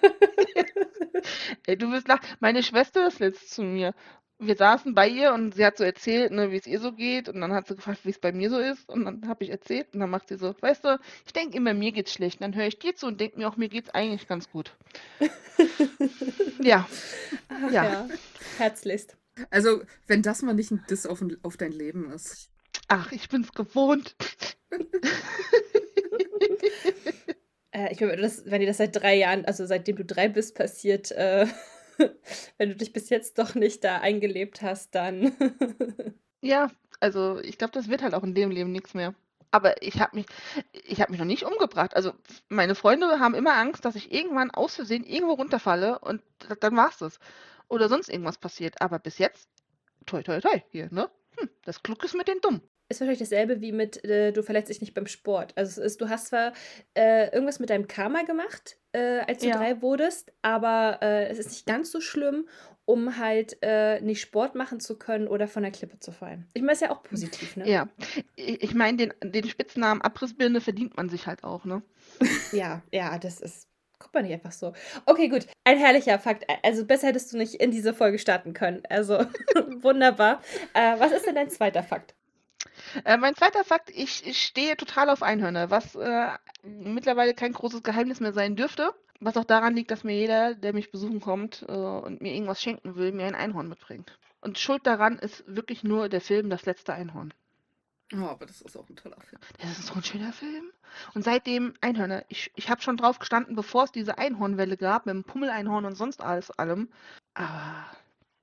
Ey, 1.66 1.76
du 1.76 1.90
wirst 1.92 2.08
lachen. 2.08 2.26
Meine 2.40 2.62
Schwester 2.64 3.06
ist 3.06 3.20
letzt 3.20 3.50
zu 3.50 3.62
mir. 3.62 3.94
Wir 4.40 4.56
saßen 4.56 4.94
bei 4.94 5.06
ihr 5.06 5.35
und 5.35 5.54
sie 5.54 5.64
hat 5.64 5.76
so 5.76 5.85
erzählt, 5.85 6.32
ne, 6.32 6.50
wie 6.50 6.56
es 6.56 6.66
ihr 6.66 6.80
so 6.80 6.92
geht. 6.92 7.28
Und 7.28 7.40
dann 7.40 7.52
hat 7.52 7.68
sie 7.68 7.76
gefragt, 7.76 8.00
wie 8.04 8.11
es 8.11 8.18
bei 8.18 8.32
mir 8.32 8.50
so 8.50 8.58
ist. 8.58 8.88
Und 8.88 9.04
dann 9.04 9.28
habe 9.28 9.44
ich 9.44 9.50
erzählt. 9.50 9.94
Und 9.94 10.00
dann 10.00 10.11
macht 10.11 10.28
sie 10.28 10.37
so, 10.37 10.54
weißt 10.61 10.85
du, 10.85 10.99
ich 11.26 11.32
denke 11.32 11.56
immer, 11.56 11.75
mir 11.75 11.92
geht's 11.92 12.12
schlecht. 12.12 12.40
Und 12.40 12.42
dann 12.42 12.56
höre 12.56 12.66
ich 12.66 12.78
dir 12.78 12.96
zu 12.96 13.06
und 13.06 13.20
denke 13.20 13.38
mir 13.38 13.49
auch, 13.49 13.56
mir 13.56 13.68
geht's 13.68 13.90
eigentlich 13.90 14.26
ganz 14.26 14.50
gut. 14.50 14.76
ja, 16.61 16.88
Ach, 17.49 17.70
Ja. 17.70 18.08
Herzlichst. 18.58 19.16
Also, 19.50 19.82
wenn 20.06 20.23
das 20.23 20.42
mal 20.42 20.54
nicht 20.54 20.70
ein 20.70 20.85
Diss 20.90 21.06
auf, 21.06 21.25
auf 21.42 21.56
dein 21.56 21.73
Leben 21.73 22.11
ist. 22.12 22.50
ach, 22.88 23.12
ich 23.12 23.28
bin's 23.28 23.52
gewohnt. 23.52 24.16
Äh, 27.73 27.92
ich 27.92 28.00
meine, 28.00 28.16
das, 28.16 28.42
wenn 28.47 28.61
dir 28.61 28.66
das 28.66 28.78
seit 28.78 28.97
drei 28.97 29.16
Jahren, 29.16 29.44
also 29.44 29.66
seitdem 29.66 29.97
du 29.97 30.04
drei 30.04 30.28
bist, 30.28 30.54
passiert, 30.56 31.11
äh, 31.12 31.47
wenn 32.59 32.70
du 32.70 32.76
dich 32.76 32.92
bis 32.92 33.11
jetzt 33.11 33.38
doch 33.38 33.54
nicht 33.54 33.85
da 33.85 33.99
eingelebt 33.99 34.62
hast, 34.62 34.94
dann. 34.94 35.32
Ja, 36.42 36.70
also 37.00 37.38
ich 37.40 37.59
glaube, 37.59 37.75
das 37.75 37.90
wird 37.90 38.02
halt 38.02 38.14
auch 38.14 38.23
in 38.23 38.35
dem 38.35 38.50
Leben 38.50 38.73
nichts 38.73 38.94
mehr. 38.94 39.14
Aber 39.50 39.82
ich 39.82 40.00
habe 40.00 40.16
mich, 40.16 40.25
ich 40.73 41.02
habe 41.02 41.11
mich 41.11 41.18
noch 41.18 41.26
nicht 41.26 41.42
umgebracht. 41.42 41.94
Also 41.94 42.12
meine 42.49 42.75
Freunde 42.75 43.20
haben 43.20 43.35
immer 43.35 43.56
Angst, 43.56 43.85
dass 43.85 43.94
ich 43.94 44.11
irgendwann 44.11 44.50
aus 44.50 44.75
Versehen 44.76 45.04
irgendwo 45.04 45.35
runterfalle 45.35 45.99
und 45.99 46.23
dann 46.61 46.76
war's 46.78 46.97
das. 46.97 47.18
Oder 47.70 47.88
sonst 47.88 48.08
irgendwas 48.10 48.36
passiert. 48.36 48.82
Aber 48.82 48.98
bis 48.98 49.16
jetzt, 49.18 49.48
toi 50.04 50.22
toi 50.22 50.40
toi, 50.40 50.60
hier, 50.70 50.88
ne? 50.92 51.08
Hm, 51.38 51.48
das 51.64 51.82
Glück 51.82 52.04
ist 52.04 52.14
mit 52.14 52.28
den 52.28 52.40
Dummen. 52.42 52.60
ist 52.88 53.00
wahrscheinlich 53.00 53.20
dasselbe 53.20 53.60
wie 53.60 53.70
mit, 53.72 54.04
äh, 54.04 54.32
du 54.32 54.42
verletzt 54.42 54.68
dich 54.68 54.80
nicht 54.80 54.92
beim 54.94 55.06
Sport. 55.06 55.52
Also 55.56 55.80
es 55.80 55.92
ist, 55.92 56.00
du 56.00 56.08
hast 56.08 56.26
zwar 56.26 56.52
äh, 56.94 57.32
irgendwas 57.32 57.60
mit 57.60 57.70
deinem 57.70 57.86
Karma 57.86 58.22
gemacht, 58.22 58.76
äh, 58.92 59.20
als 59.20 59.38
du 59.42 59.46
Ja. 59.48 59.58
drei 59.58 59.80
wurdest, 59.80 60.32
aber 60.42 60.98
äh, 61.00 61.28
es 61.28 61.38
ist 61.38 61.50
nicht 61.50 61.66
ganz 61.66 61.92
so 61.92 62.00
schlimm, 62.00 62.48
um 62.86 63.16
halt 63.16 63.56
äh, 63.62 64.00
nicht 64.00 64.20
Sport 64.20 64.56
machen 64.56 64.80
zu 64.80 64.98
können 64.98 65.28
oder 65.28 65.46
von 65.46 65.62
der 65.62 65.70
Klippe 65.70 66.00
zu 66.00 66.10
fallen. 66.10 66.48
Ich 66.54 66.62
meine, 66.62 66.72
ist 66.72 66.82
ja 66.82 66.90
auch 66.90 67.04
positiv, 67.04 67.54
ne? 67.54 67.68
Ja, 67.68 67.88
ich, 68.34 68.60
ich 68.64 68.74
meine, 68.74 68.96
den, 68.96 69.14
den 69.22 69.48
Spitznamen 69.48 70.02
Abrissbirne 70.02 70.60
verdient 70.60 70.96
man 70.96 71.08
sich 71.08 71.28
halt 71.28 71.44
auch, 71.44 71.64
ne? 71.64 71.82
Ja, 72.52 72.82
ja, 72.92 73.16
das 73.20 73.40
ist. 73.40 73.68
Guck 74.00 74.14
mal 74.14 74.23
nicht 74.23 74.33
einfach 74.33 74.50
so. 74.50 74.73
Okay, 75.07 75.28
gut. 75.28 75.47
Ein 75.62 75.78
herrlicher 75.78 76.19
Fakt. 76.19 76.45
Also 76.64 76.85
besser 76.85 77.09
hättest 77.09 77.33
du 77.33 77.37
nicht 77.37 77.54
in 77.54 77.71
diese 77.71 77.95
Folge 77.95 78.19
starten 78.19 78.54
können. 78.54 78.83
Also 78.88 79.19
wunderbar. 79.83 80.42
Äh, 80.75 80.99
was 80.99 81.12
ist 81.12 81.26
denn 81.26 81.37
dein 81.37 81.50
zweiter 81.50 81.85
Fakt? 81.85 82.14
Äh, 83.04 83.19
mein 83.19 83.37
zweiter 83.37 83.62
Fakt, 83.62 83.90
ich, 83.90 84.26
ich 84.26 84.42
stehe 84.42 84.76
total 84.76 85.11
auf 85.11 85.23
Einhörner, 85.23 85.71
was 85.71 85.95
äh, 85.95 86.28
mittlerweile 86.62 87.35
kein 87.35 87.52
großes 87.52 87.83
Geheimnis 87.83 88.21
mehr 88.21 88.33
sein 88.33 88.57
dürfte. 88.57 88.92
Was 89.21 89.37
auch 89.37 89.45
daran 89.45 89.76
liegt, 89.76 89.90
dass 89.90 90.02
mir 90.02 90.16
jeder, 90.16 90.54
der 90.54 90.73
mich 90.73 90.90
besuchen 90.90 91.21
kommt 91.21 91.64
äh, 91.69 91.73
und 91.73 92.23
mir 92.23 92.33
irgendwas 92.33 92.62
schenken 92.62 92.97
will, 92.97 93.12
mir 93.12 93.26
ein 93.26 93.35
Einhorn 93.35 93.69
mitbringt. 93.69 94.19
Und 94.40 94.59
schuld 94.59 94.87
daran 94.87 95.19
ist 95.19 95.45
wirklich 95.47 95.85
nur 95.85 96.09
der 96.09 96.23
Film 96.23 96.49
Das 96.49 96.64
letzte 96.64 96.95
Einhorn. 96.95 97.35
Oh, 98.12 98.26
aber 98.26 98.47
das 98.47 98.61
ist 98.61 98.76
auch 98.76 98.88
ein 98.88 98.97
toller 98.97 99.21
Film. 99.21 99.40
Das 99.61 99.79
ist 99.79 99.87
so 99.87 99.95
ein 99.95 100.02
schöner 100.02 100.33
Film. 100.33 100.73
Und 101.14 101.23
seitdem 101.25 101.75
Einhörner. 101.81 102.25
Ich, 102.29 102.50
ich 102.57 102.69
habe 102.69 102.83
schon 102.83 102.97
drauf 102.97 103.19
gestanden, 103.19 103.55
bevor 103.55 103.85
es 103.85 103.93
diese 103.93 104.19
Einhornwelle 104.19 104.76
gab, 104.76 105.07
mit 105.07 105.14
dem 105.14 105.25
Pummeleinhorn 105.25 105.85
und 105.85 105.95
sonst 105.95 106.21
alles 106.21 106.50
allem. 106.50 106.88
Aber 107.35 107.87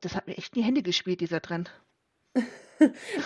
das 0.02 0.16
hat 0.16 0.28
mir 0.28 0.38
echt 0.38 0.56
in 0.56 0.62
die 0.62 0.68
Hände 0.68 0.84
gespielt, 0.84 1.20
dieser 1.20 1.42
Trend. 1.42 1.72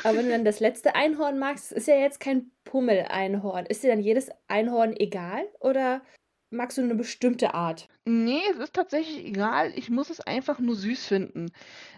Aber 0.04 0.18
wenn 0.18 0.26
du 0.26 0.32
dann 0.32 0.46
das 0.46 0.60
letzte 0.60 0.96
Einhorn 0.96 1.38
magst, 1.38 1.72
ist 1.72 1.88
ja 1.88 1.96
jetzt 1.96 2.20
kein 2.20 2.52
Pummeleinhorn. 2.64 3.66
Ist 3.66 3.84
dir 3.84 3.90
dann 3.90 4.00
jedes 4.00 4.30
Einhorn 4.48 4.96
egal 4.96 5.46
oder 5.60 6.02
magst 6.50 6.78
du 6.78 6.82
eine 6.82 6.96
bestimmte 6.96 7.54
Art? 7.54 7.88
Nee, 8.06 8.42
es 8.52 8.58
ist 8.58 8.74
tatsächlich 8.74 9.26
egal. 9.26 9.74
Ich 9.76 9.90
muss 9.90 10.10
es 10.10 10.22
einfach 10.22 10.60
nur 10.60 10.76
süß 10.76 11.06
finden. 11.06 11.52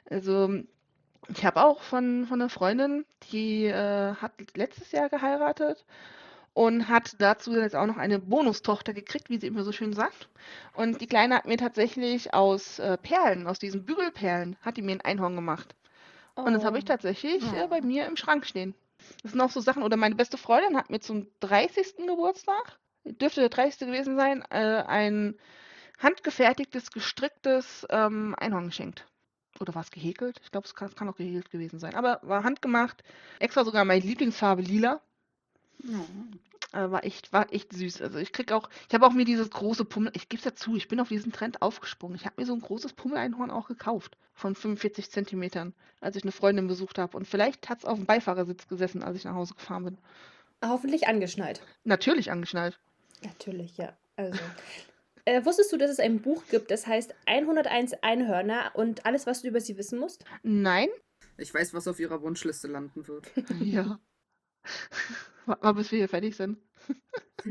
Also, 0.09 0.63
ich 1.29 1.45
habe 1.45 1.63
auch 1.63 1.81
von, 1.81 2.25
von 2.27 2.41
einer 2.41 2.49
Freundin, 2.49 3.05
die 3.31 3.65
äh, 3.65 4.15
hat 4.15 4.33
letztes 4.55 4.91
Jahr 4.91 5.09
geheiratet 5.09 5.85
und 6.53 6.87
hat 6.89 7.15
dazu 7.19 7.53
jetzt 7.55 7.75
auch 7.75 7.85
noch 7.87 7.97
eine 7.97 8.19
Bonustochter 8.19 8.93
gekriegt, 8.93 9.29
wie 9.29 9.39
sie 9.39 9.47
immer 9.47 9.63
so 9.63 9.71
schön 9.71 9.93
sagt. 9.93 10.29
Und 10.73 11.01
die 11.01 11.07
Kleine 11.07 11.35
hat 11.35 11.45
mir 11.45 11.57
tatsächlich 11.57 12.33
aus 12.33 12.79
äh, 12.79 12.97
Perlen, 12.97 13.47
aus 13.47 13.59
diesen 13.59 13.85
Bügelperlen, 13.85 14.57
hat 14.61 14.77
die 14.77 14.81
mir 14.81 14.93
ein 14.93 15.01
Einhorn 15.01 15.35
gemacht. 15.35 15.75
Und 16.35 16.53
das 16.53 16.63
habe 16.63 16.77
ich 16.77 16.85
Oh. 16.85 16.87
tatsächlich 16.87 17.53
äh, 17.53 17.65
Oh. 17.65 17.67
bei 17.69 17.81
mir 17.81 18.05
im 18.07 18.17
Schrank 18.17 18.45
stehen. 18.45 18.75
Das 19.23 19.31
sind 19.31 19.41
auch 19.41 19.49
so 19.49 19.61
Sachen, 19.61 19.83
oder 19.83 19.97
meine 19.97 20.15
beste 20.15 20.37
Freundin 20.37 20.77
hat 20.77 20.89
mir 20.89 20.99
zum 20.99 21.27
30. 21.41 22.07
Geburtstag, 22.07 22.77
dürfte 23.05 23.41
der 23.41 23.49
30. 23.49 23.87
gewesen 23.87 24.15
sein, 24.17 24.43
äh, 24.49 24.83
ein 24.87 25.35
handgefertigtes, 25.99 26.91
gestricktes 26.91 27.85
ähm, 27.89 28.35
Einhorn 28.37 28.67
geschenkt. 28.67 29.05
Oder 29.59 29.75
war 29.75 29.83
es 29.83 29.91
gehäkelt? 29.91 30.39
Ich 30.43 30.51
glaube, 30.51 30.65
es 30.65 30.75
kann, 30.75 30.87
es 30.87 30.95
kann 30.95 31.09
auch 31.09 31.15
gehäkelt 31.15 31.51
gewesen 31.51 31.79
sein. 31.79 31.95
Aber 31.95 32.19
war 32.23 32.43
handgemacht. 32.43 33.03
Extra 33.39 33.63
sogar 33.63 33.85
meine 33.85 34.01
Lieblingsfarbe 34.01 34.61
lila. 34.61 35.01
Oh. 35.87 36.77
Äh, 36.77 36.89
war 36.89 37.03
echt, 37.03 37.31
war 37.31 37.53
echt 37.53 37.71
süß. 37.71 38.01
Also 38.01 38.17
ich 38.17 38.31
krieg 38.31 38.51
auch, 38.51 38.67
ich 38.87 38.93
habe 38.95 39.05
auch 39.05 39.13
mir 39.13 39.25
dieses 39.25 39.51
große 39.51 39.85
Pummel, 39.85 40.11
ich 40.15 40.27
gebe 40.27 40.39
es 40.39 40.45
ja 40.45 40.55
zu, 40.55 40.75
ich 40.75 40.87
bin 40.87 40.99
auf 40.99 41.09
diesen 41.09 41.31
Trend 41.31 41.61
aufgesprungen. 41.61 42.15
Ich 42.15 42.25
habe 42.25 42.41
mir 42.41 42.47
so 42.47 42.53
ein 42.53 42.61
großes 42.61 42.93
Pummeleinhorn 42.93 43.51
auch 43.51 43.67
gekauft. 43.67 44.17
Von 44.33 44.55
45 44.55 45.11
Zentimetern, 45.11 45.73
als 46.01 46.15
ich 46.15 46.23
eine 46.23 46.31
Freundin 46.31 46.67
besucht 46.67 46.97
habe. 46.97 47.15
Und 47.15 47.27
vielleicht 47.27 47.69
hat 47.69 47.79
es 47.79 47.85
auf 47.85 47.97
dem 47.97 48.07
Beifahrersitz 48.07 48.67
gesessen, 48.67 49.03
als 49.03 49.17
ich 49.17 49.25
nach 49.25 49.35
Hause 49.35 49.53
gefahren 49.53 49.83
bin. 49.83 49.97
Hoffentlich 50.63 51.07
angeschnallt. 51.07 51.61
Natürlich 51.83 52.31
angeschnallt. 52.31 52.79
Natürlich, 53.23 53.77
ja. 53.77 53.93
Also. 54.15 54.39
Äh, 55.25 55.45
wusstest 55.45 55.71
du, 55.71 55.77
dass 55.77 55.89
es 55.89 55.99
ein 55.99 56.21
Buch 56.21 56.43
gibt, 56.49 56.69
das 56.69 56.85
heißt 56.85 57.15
101 57.25 57.93
Einhörner 58.01 58.71
und 58.73 59.05
alles, 59.05 59.25
was 59.25 59.41
du 59.41 59.47
über 59.47 59.61
sie 59.61 59.77
wissen 59.77 59.99
musst? 59.99 60.25
Nein? 60.41 60.89
Ich 61.37 61.53
weiß, 61.53 61.73
was 61.73 61.87
auf 61.87 61.99
ihrer 61.99 62.21
Wunschliste 62.21 62.67
landen 62.67 63.07
wird. 63.07 63.31
Ja. 63.59 63.99
Warte 65.45 65.63
mal, 65.63 65.73
bis 65.73 65.91
wir 65.91 65.99
hier 65.99 66.09
fertig 66.09 66.35
sind. 66.35 66.57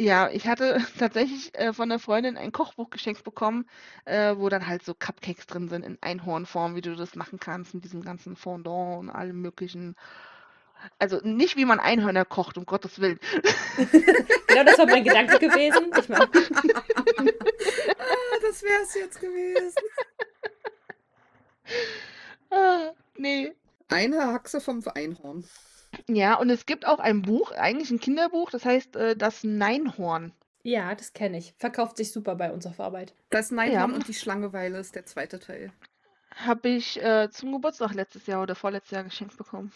Ja, 0.00 0.30
ich 0.30 0.48
hatte 0.48 0.84
tatsächlich 0.98 1.54
äh, 1.56 1.72
von 1.72 1.88
der 1.88 2.00
Freundin 2.00 2.36
ein 2.36 2.50
Kochbuch 2.50 2.90
geschenkt 2.90 3.22
bekommen, 3.22 3.66
äh, 4.04 4.34
wo 4.36 4.48
dann 4.48 4.66
halt 4.66 4.82
so 4.82 4.94
Cupcakes 4.94 5.46
drin 5.46 5.68
sind 5.68 5.84
in 5.84 5.96
Einhornform, 6.00 6.74
wie 6.74 6.80
du 6.80 6.96
das 6.96 7.14
machen 7.14 7.38
kannst 7.38 7.72
mit 7.72 7.84
diesem 7.84 8.02
ganzen 8.02 8.34
Fondant 8.34 8.98
und 8.98 9.10
allem 9.10 9.40
möglichen. 9.40 9.94
Also 10.98 11.20
nicht, 11.22 11.56
wie 11.56 11.64
man 11.64 11.80
Einhörner 11.80 12.24
kocht, 12.24 12.56
um 12.58 12.66
Gottes 12.66 13.00
Willen. 13.00 13.18
Genau, 14.48 14.64
das 14.64 14.76
war 14.76 14.84
mein 14.86 15.02
Gedanke 15.02 15.38
gewesen. 15.38 15.90
Ich 15.98 16.08
mein, 16.10 16.20
ah, 16.20 16.26
das 18.42 18.62
wäre 18.62 18.82
es 18.82 18.94
jetzt 18.94 19.18
gewesen. 19.20 19.74
Ah, 22.50 22.92
nee. 23.16 23.52
Eine 23.88 24.26
Haxe 24.32 24.60
vom 24.60 24.82
Einhorn. 24.94 25.44
Ja, 26.08 26.34
und 26.34 26.50
es 26.50 26.66
gibt 26.66 26.86
auch 26.86 26.98
ein 26.98 27.22
Buch, 27.22 27.50
eigentlich 27.52 27.90
ein 27.90 28.00
Kinderbuch, 28.00 28.50
das 28.50 28.64
heißt 28.64 28.96
äh, 28.96 29.16
Das 29.16 29.44
Neinhorn. 29.44 30.32
ja, 30.64 30.94
das 30.94 31.12
kenne 31.14 31.38
ich. 31.38 31.54
Verkauft 31.58 31.96
sich 31.96 32.12
super 32.12 32.34
bei 32.34 32.52
uns 32.52 32.66
auf 32.66 32.78
Arbeit. 32.80 33.14
Das 33.30 33.50
Neinhorn 33.50 33.90
Ja. 33.90 33.96
und 33.96 34.08
die 34.08 34.14
Schlangeweile 34.14 34.78
ist 34.78 34.94
der 34.94 35.06
zweite 35.06 35.38
Teil. 35.40 35.72
Habe 36.34 36.68
ich 36.70 37.02
äh, 37.02 37.28
zum 37.30 37.52
Geburtstag 37.52 37.94
letztes 37.94 38.26
Jahr 38.26 38.42
oder 38.42 38.54
vorletztes 38.54 38.90
Jahr 38.92 39.04
geschenkt 39.04 39.36
bekommen. 39.36 39.72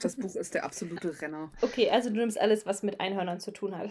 Das 0.00 0.16
Buch 0.16 0.34
ist 0.34 0.54
der 0.54 0.64
absolute 0.64 1.20
Renner. 1.20 1.50
Okay, 1.60 1.90
also 1.90 2.10
du 2.10 2.16
nimmst 2.16 2.40
alles, 2.40 2.66
was 2.66 2.82
mit 2.82 3.00
Einhörnern 3.00 3.40
zu 3.40 3.50
tun 3.50 3.76
hat. 3.76 3.90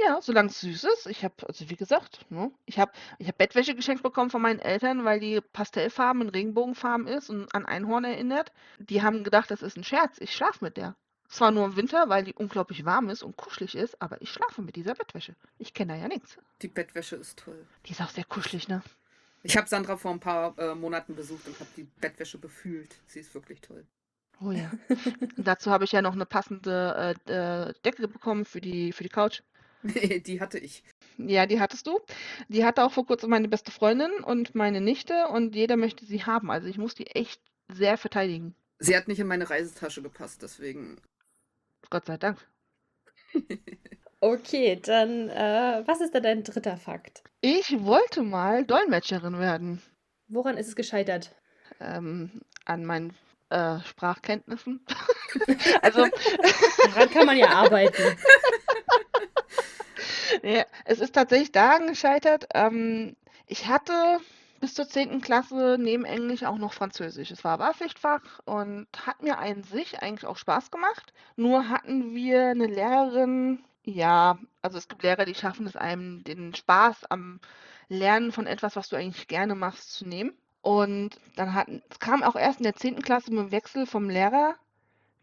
Ja, 0.00 0.20
solange 0.20 0.48
es 0.48 0.60
süß 0.60 0.84
ist. 0.84 1.06
Ich 1.06 1.24
habe, 1.24 1.34
also 1.46 1.68
wie 1.68 1.76
gesagt, 1.76 2.24
ne, 2.30 2.50
ich 2.66 2.78
habe 2.78 2.92
ich 3.18 3.28
hab 3.28 3.38
Bettwäsche 3.38 3.74
geschenkt 3.74 4.02
bekommen 4.02 4.30
von 4.30 4.42
meinen 4.42 4.58
Eltern, 4.58 5.04
weil 5.04 5.20
die 5.20 5.40
Pastellfarben 5.40 6.22
in 6.22 6.28
Regenbogenfarben 6.28 7.06
ist 7.06 7.30
und 7.30 7.54
an 7.54 7.66
Einhorn 7.66 8.04
erinnert. 8.04 8.52
Die 8.78 9.02
haben 9.02 9.24
gedacht, 9.24 9.50
das 9.50 9.62
ist 9.62 9.76
ein 9.76 9.84
Scherz. 9.84 10.16
Ich 10.20 10.34
schlafe 10.34 10.64
mit 10.64 10.76
der. 10.76 10.96
Zwar 11.28 11.50
nur 11.50 11.64
im 11.64 11.76
Winter, 11.76 12.08
weil 12.08 12.24
die 12.24 12.34
unglaublich 12.34 12.84
warm 12.84 13.08
ist 13.08 13.22
und 13.22 13.36
kuschelig 13.36 13.74
ist, 13.74 14.00
aber 14.02 14.20
ich 14.20 14.28
schlafe 14.28 14.60
mit 14.60 14.76
dieser 14.76 14.94
Bettwäsche. 14.94 15.34
Ich 15.58 15.72
kenne 15.72 15.94
da 15.94 15.98
ja 15.98 16.08
nichts. 16.08 16.36
Die 16.60 16.68
Bettwäsche 16.68 17.16
ist 17.16 17.38
toll. 17.38 17.66
Die 17.86 17.92
ist 17.92 18.02
auch 18.02 18.10
sehr 18.10 18.24
kuschelig, 18.24 18.68
ne? 18.68 18.82
Ich 19.42 19.56
habe 19.56 19.66
Sandra 19.66 19.96
vor 19.96 20.12
ein 20.12 20.20
paar 20.20 20.56
äh, 20.58 20.74
Monaten 20.74 21.16
besucht 21.16 21.48
und 21.48 21.58
habe 21.58 21.70
die 21.76 21.84
Bettwäsche 22.00 22.38
befühlt. 22.38 22.96
Sie 23.06 23.20
ist 23.20 23.34
wirklich 23.34 23.60
toll. 23.60 23.84
Oh 24.44 24.50
ja. 24.50 24.70
Dazu 25.36 25.70
habe 25.70 25.84
ich 25.84 25.92
ja 25.92 26.02
noch 26.02 26.14
eine 26.14 26.26
passende 26.26 27.16
äh, 27.28 27.32
äh, 27.32 27.74
Decke 27.84 28.08
bekommen 28.08 28.44
für 28.44 28.60
die, 28.60 28.92
für 28.92 29.02
die 29.02 29.08
Couch. 29.08 29.42
die 29.82 30.40
hatte 30.40 30.58
ich. 30.58 30.82
Ja, 31.18 31.46
die 31.46 31.60
hattest 31.60 31.86
du. 31.86 32.00
Die 32.48 32.64
hatte 32.64 32.84
auch 32.84 32.92
vor 32.92 33.06
kurzem 33.06 33.30
meine 33.30 33.48
beste 33.48 33.70
Freundin 33.70 34.10
und 34.24 34.54
meine 34.54 34.80
Nichte 34.80 35.28
und 35.28 35.54
jeder 35.54 35.76
möchte 35.76 36.04
sie 36.04 36.24
haben. 36.24 36.50
Also 36.50 36.68
ich 36.68 36.78
muss 36.78 36.94
die 36.94 37.06
echt 37.08 37.40
sehr 37.68 37.96
verteidigen. 37.98 38.54
Sie 38.78 38.96
hat 38.96 39.06
nicht 39.06 39.20
in 39.20 39.26
meine 39.26 39.48
Reisetasche 39.48 40.02
gepasst, 40.02 40.42
deswegen. 40.42 41.00
Gott 41.90 42.06
sei 42.06 42.16
Dank. 42.16 42.38
Okay, 44.24 44.78
dann, 44.80 45.28
äh, 45.30 45.82
was 45.84 46.00
ist 46.00 46.14
da 46.14 46.20
dein 46.20 46.44
dritter 46.44 46.76
Fakt? 46.76 47.24
Ich 47.40 47.82
wollte 47.82 48.22
mal 48.22 48.64
Dolmetscherin 48.64 49.40
werden. 49.40 49.82
Woran 50.28 50.56
ist 50.56 50.68
es 50.68 50.76
gescheitert? 50.76 51.34
Ähm, 51.80 52.40
an 52.64 52.84
meinen 52.84 53.16
äh, 53.52 53.80
Sprachkenntnissen. 53.86 54.84
also, 55.82 56.06
Daran 56.84 57.10
kann 57.10 57.26
man 57.26 57.36
ja 57.36 57.50
arbeiten. 57.50 58.02
ja, 60.42 60.64
es 60.84 61.00
ist 61.00 61.14
tatsächlich 61.14 61.52
daran 61.52 61.86
gescheitert. 61.86 62.46
Ähm, 62.54 63.16
ich 63.46 63.68
hatte 63.68 64.18
bis 64.60 64.74
zur 64.74 64.88
10. 64.88 65.20
Klasse 65.20 65.76
neben 65.78 66.04
Englisch 66.04 66.44
auch 66.44 66.56
noch 66.56 66.72
Französisch. 66.72 67.30
Es 67.30 67.44
war 67.44 67.58
Wahlpflichtfach 67.58 68.40
und 68.44 68.86
hat 69.04 69.22
mir 69.22 69.38
an 69.38 69.64
sich 69.64 70.00
eigentlich 70.00 70.24
auch 70.24 70.36
Spaß 70.36 70.70
gemacht. 70.70 71.12
Nur 71.36 71.68
hatten 71.68 72.14
wir 72.14 72.46
eine 72.46 72.66
Lehrerin, 72.66 73.64
ja, 73.84 74.38
also 74.62 74.78
es 74.78 74.88
gibt 74.88 75.02
Lehrer, 75.02 75.24
die 75.24 75.34
schaffen 75.34 75.66
es 75.66 75.76
einem, 75.76 76.22
den 76.22 76.54
Spaß 76.54 77.10
am 77.10 77.40
Lernen 77.88 78.30
von 78.30 78.46
etwas, 78.46 78.76
was 78.76 78.88
du 78.88 78.96
eigentlich 78.96 79.26
gerne 79.26 79.56
machst, 79.56 79.92
zu 79.92 80.06
nehmen. 80.06 80.32
Und 80.62 81.18
dann 81.36 81.54
hatten, 81.54 81.82
es 81.90 81.98
kam 81.98 82.22
auch 82.22 82.36
erst 82.36 82.60
in 82.60 82.64
der 82.64 82.76
10. 82.76 83.02
Klasse 83.02 83.32
mit 83.32 83.40
dem 83.40 83.50
Wechsel 83.50 83.84
vom 83.84 84.08
Lehrer 84.08 84.54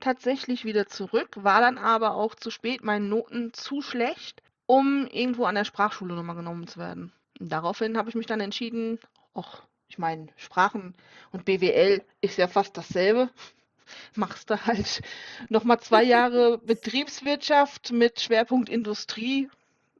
tatsächlich 0.02 0.66
wieder 0.66 0.88
zurück, 0.88 1.30
war 1.36 1.62
dann 1.62 1.78
aber 1.78 2.16
auch 2.16 2.36
zu 2.36 2.52
spät, 2.52 2.84
meinen 2.84 3.10
Noten 3.10 3.54
zu 3.54 3.82
schlecht, 3.82 4.42
um 4.66 5.08
irgendwo 5.08 5.46
an 5.46 5.56
der 5.56 5.66
Sprachschule 5.66 6.14
nochmal 6.14 6.36
genommen 6.36 6.68
zu 6.68 6.80
werden. 6.80 7.14
Und 7.40 7.50
daraufhin 7.52 7.98
habe 7.98 8.10
ich 8.10 8.16
mich 8.16 8.28
dann 8.28 8.42
entschieden, 8.42 9.00
ach, 9.34 9.64
ich 9.88 9.98
meine, 9.98 10.28
Sprachen 10.36 10.94
und 11.32 11.46
BWL 11.46 12.04
ist 12.22 12.38
ja 12.38 12.48
fast 12.48 12.78
dasselbe. 12.78 13.30
Machst 14.16 14.50
du 14.50 14.66
halt 14.66 15.02
nochmal 15.50 15.80
zwei 15.80 16.04
Jahre 16.16 16.60
Betriebswirtschaft 16.60 17.92
mit 17.92 18.20
Schwerpunkt 18.20 18.70
Industrie. 18.70 19.50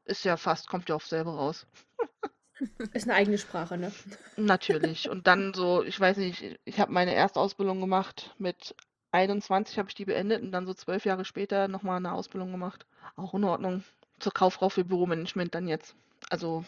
Ist 0.06 0.26
ja 0.26 0.38
fast, 0.38 0.68
kommt 0.68 0.90
ja 0.90 0.96
auf 0.96 1.08
selber 1.08 1.36
raus. 1.36 1.66
Ist 2.94 3.08
eine 3.08 3.16
eigene 3.16 3.38
Sprache, 3.38 3.78
ne? 3.78 3.92
Natürlich. 4.36 5.10
Und 5.10 5.28
dann 5.28 5.54
so, 5.54 5.84
ich 5.84 6.00
weiß 6.00 6.18
nicht, 6.18 6.60
ich 6.66 6.80
habe 6.80 6.92
meine 6.92 7.14
Erstausbildung 7.14 7.80
gemacht. 7.80 8.36
Mit 8.38 8.76
21 9.12 9.78
habe 9.78 9.90
ich 9.90 9.96
die 9.96 10.06
beendet 10.06 10.42
und 10.42 10.52
dann 10.52 10.68
so 10.68 10.74
zwölf 10.74 11.06
Jahre 11.06 11.26
später 11.26 11.68
nochmal 11.68 11.98
eine 11.98 12.14
Ausbildung 12.14 12.52
gemacht. 12.52 12.86
Auch 13.16 13.34
in 13.34 13.44
Ordnung. 13.44 13.84
Zur 14.20 14.34
Kauffrau 14.34 14.70
für 14.70 14.84
Büromanagement 14.84 15.56
dann 15.56 15.68
jetzt. 15.68 15.96
Also 16.30 16.66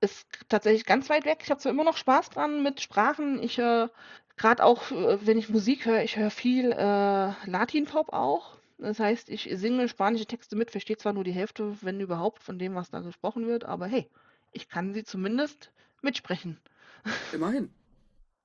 ist 0.00 0.26
tatsächlich 0.48 0.86
ganz 0.86 1.08
weit 1.10 1.24
weg. 1.24 1.40
Ich 1.42 1.50
habe 1.50 1.60
zwar 1.60 1.72
immer 1.72 1.84
noch 1.84 1.96
Spaß 1.96 2.30
dran 2.30 2.62
mit 2.62 2.80
Sprachen. 2.80 3.42
Ich 3.42 3.58
höre 3.58 3.90
gerade 4.36 4.64
auch, 4.64 4.90
äh, 4.90 5.26
wenn 5.26 5.38
ich 5.38 5.48
Musik 5.48 5.86
höre, 5.86 6.02
ich 6.02 6.16
höre 6.16 6.30
viel 6.30 6.72
äh, 6.72 7.32
Latin-Pop 7.46 8.12
auch. 8.12 8.56
Das 8.78 8.98
heißt, 8.98 9.30
ich 9.30 9.48
singe 9.52 9.88
spanische 9.88 10.26
Texte 10.26 10.56
mit, 10.56 10.70
verstehe 10.70 10.96
zwar 10.96 11.12
nur 11.12 11.24
die 11.24 11.32
Hälfte, 11.32 11.76
wenn 11.80 12.00
überhaupt, 12.00 12.42
von 12.42 12.58
dem, 12.58 12.74
was 12.74 12.90
da 12.90 13.00
gesprochen 13.00 13.46
wird, 13.46 13.64
aber 13.64 13.86
hey, 13.86 14.10
ich 14.54 14.68
kann 14.68 14.94
sie 14.94 15.04
zumindest 15.04 15.70
mitsprechen. 16.02 16.58
Immerhin. 17.32 17.70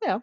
Ja. 0.04 0.22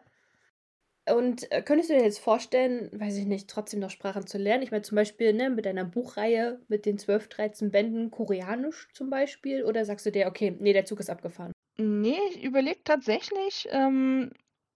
Und 1.09 1.51
äh, 1.53 1.63
könntest 1.63 1.91
du 1.91 1.95
dir 1.95 2.03
jetzt 2.03 2.19
vorstellen, 2.19 2.91
weiß 2.93 3.17
ich 3.17 3.27
nicht, 3.27 3.49
trotzdem 3.49 3.79
noch 3.79 3.91
Sprachen 3.91 4.27
zu 4.27 4.39
lernen? 4.39 4.65
Ich 4.65 4.73
meine, 4.73 4.83
zum 4.83 4.97
Beispiel 4.97 5.33
ne, 5.33 5.51
mit 5.51 5.65
deiner 5.65 5.85
Buchreihe 5.85 6.61
mit 6.67 6.85
den 6.85 6.99
12, 6.99 7.29
13 7.29 7.71
Bänden 7.71 8.11
Koreanisch 8.11 8.89
zum 8.93 9.09
Beispiel? 9.09 9.65
Oder 9.65 9.85
sagst 9.85 10.05
du 10.05 10.11
dir, 10.11 10.27
okay, 10.27 10.57
nee, 10.59 10.73
der 10.73 10.85
Zug 10.85 10.99
ist 10.99 11.11
abgefahren? 11.11 11.53
Nee, 11.79 12.19
ich 12.31 12.43
überlege 12.43 12.83
tatsächlich, 12.83 13.69
ähm, 13.71 14.31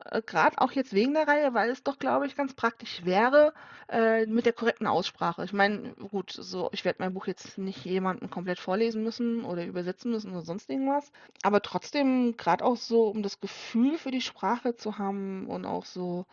äh, 0.06 0.22
gerade 0.22 0.58
auch 0.58 0.72
jetzt 0.72 0.92
wegen 0.92 1.14
der 1.14 1.28
Reihe, 1.28 1.54
weil 1.54 1.70
es 1.70 1.82
doch, 1.82 1.98
glaube 1.98 2.26
ich, 2.26 2.36
ganz 2.36 2.54
praktisch 2.54 3.04
wäre 3.04 3.52
äh, 3.88 4.26
mit 4.26 4.46
der 4.46 4.52
korrekten 4.52 4.86
Aussprache. 4.86 5.44
Ich 5.44 5.52
meine, 5.52 5.94
gut, 5.94 6.30
so 6.32 6.70
ich 6.72 6.84
werde 6.84 7.02
mein 7.02 7.14
Buch 7.14 7.26
jetzt 7.26 7.58
nicht 7.58 7.84
jemandem 7.84 8.30
komplett 8.30 8.58
vorlesen 8.58 9.02
müssen 9.02 9.44
oder 9.44 9.64
übersetzen 9.64 10.10
müssen 10.10 10.32
oder 10.32 10.42
sonst 10.42 10.70
irgendwas, 10.70 11.12
aber 11.42 11.62
trotzdem 11.62 12.36
gerade 12.36 12.64
auch 12.64 12.76
so, 12.76 13.08
um 13.08 13.22
das 13.22 13.40
Gefühl 13.40 13.98
für 13.98 14.10
die 14.10 14.20
Sprache 14.20 14.76
zu 14.76 14.98
haben 14.98 15.46
und 15.48 15.64
auch 15.66 15.84
so 15.84 16.26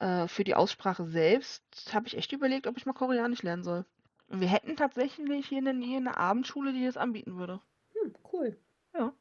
äh, 0.00 0.28
für 0.28 0.44
die 0.44 0.54
Aussprache 0.54 1.04
selbst, 1.04 1.62
habe 1.92 2.06
ich 2.06 2.16
echt 2.16 2.32
überlegt, 2.32 2.66
ob 2.66 2.76
ich 2.76 2.86
mal 2.86 2.92
Koreanisch 2.92 3.42
lernen 3.42 3.64
soll. 3.64 3.84
Und 4.28 4.40
wir 4.40 4.48
hätten 4.48 4.76
tatsächlich 4.76 5.48
hier 5.48 5.58
in 5.58 5.64
der 5.64 5.74
Nähe 5.74 5.98
eine 5.98 6.16
Abendschule, 6.16 6.72
die 6.72 6.84
das 6.84 6.96
anbieten 6.96 7.36
würde. 7.36 7.60
Hm, 7.94 8.14
cool. 8.32 8.56
Ja. 8.94 9.12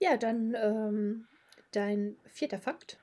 Ja, 0.00 0.16
dann 0.16 0.54
ähm, 0.54 1.26
dein 1.76 2.16
vierter 2.26 2.58
Fakt. 2.60 2.98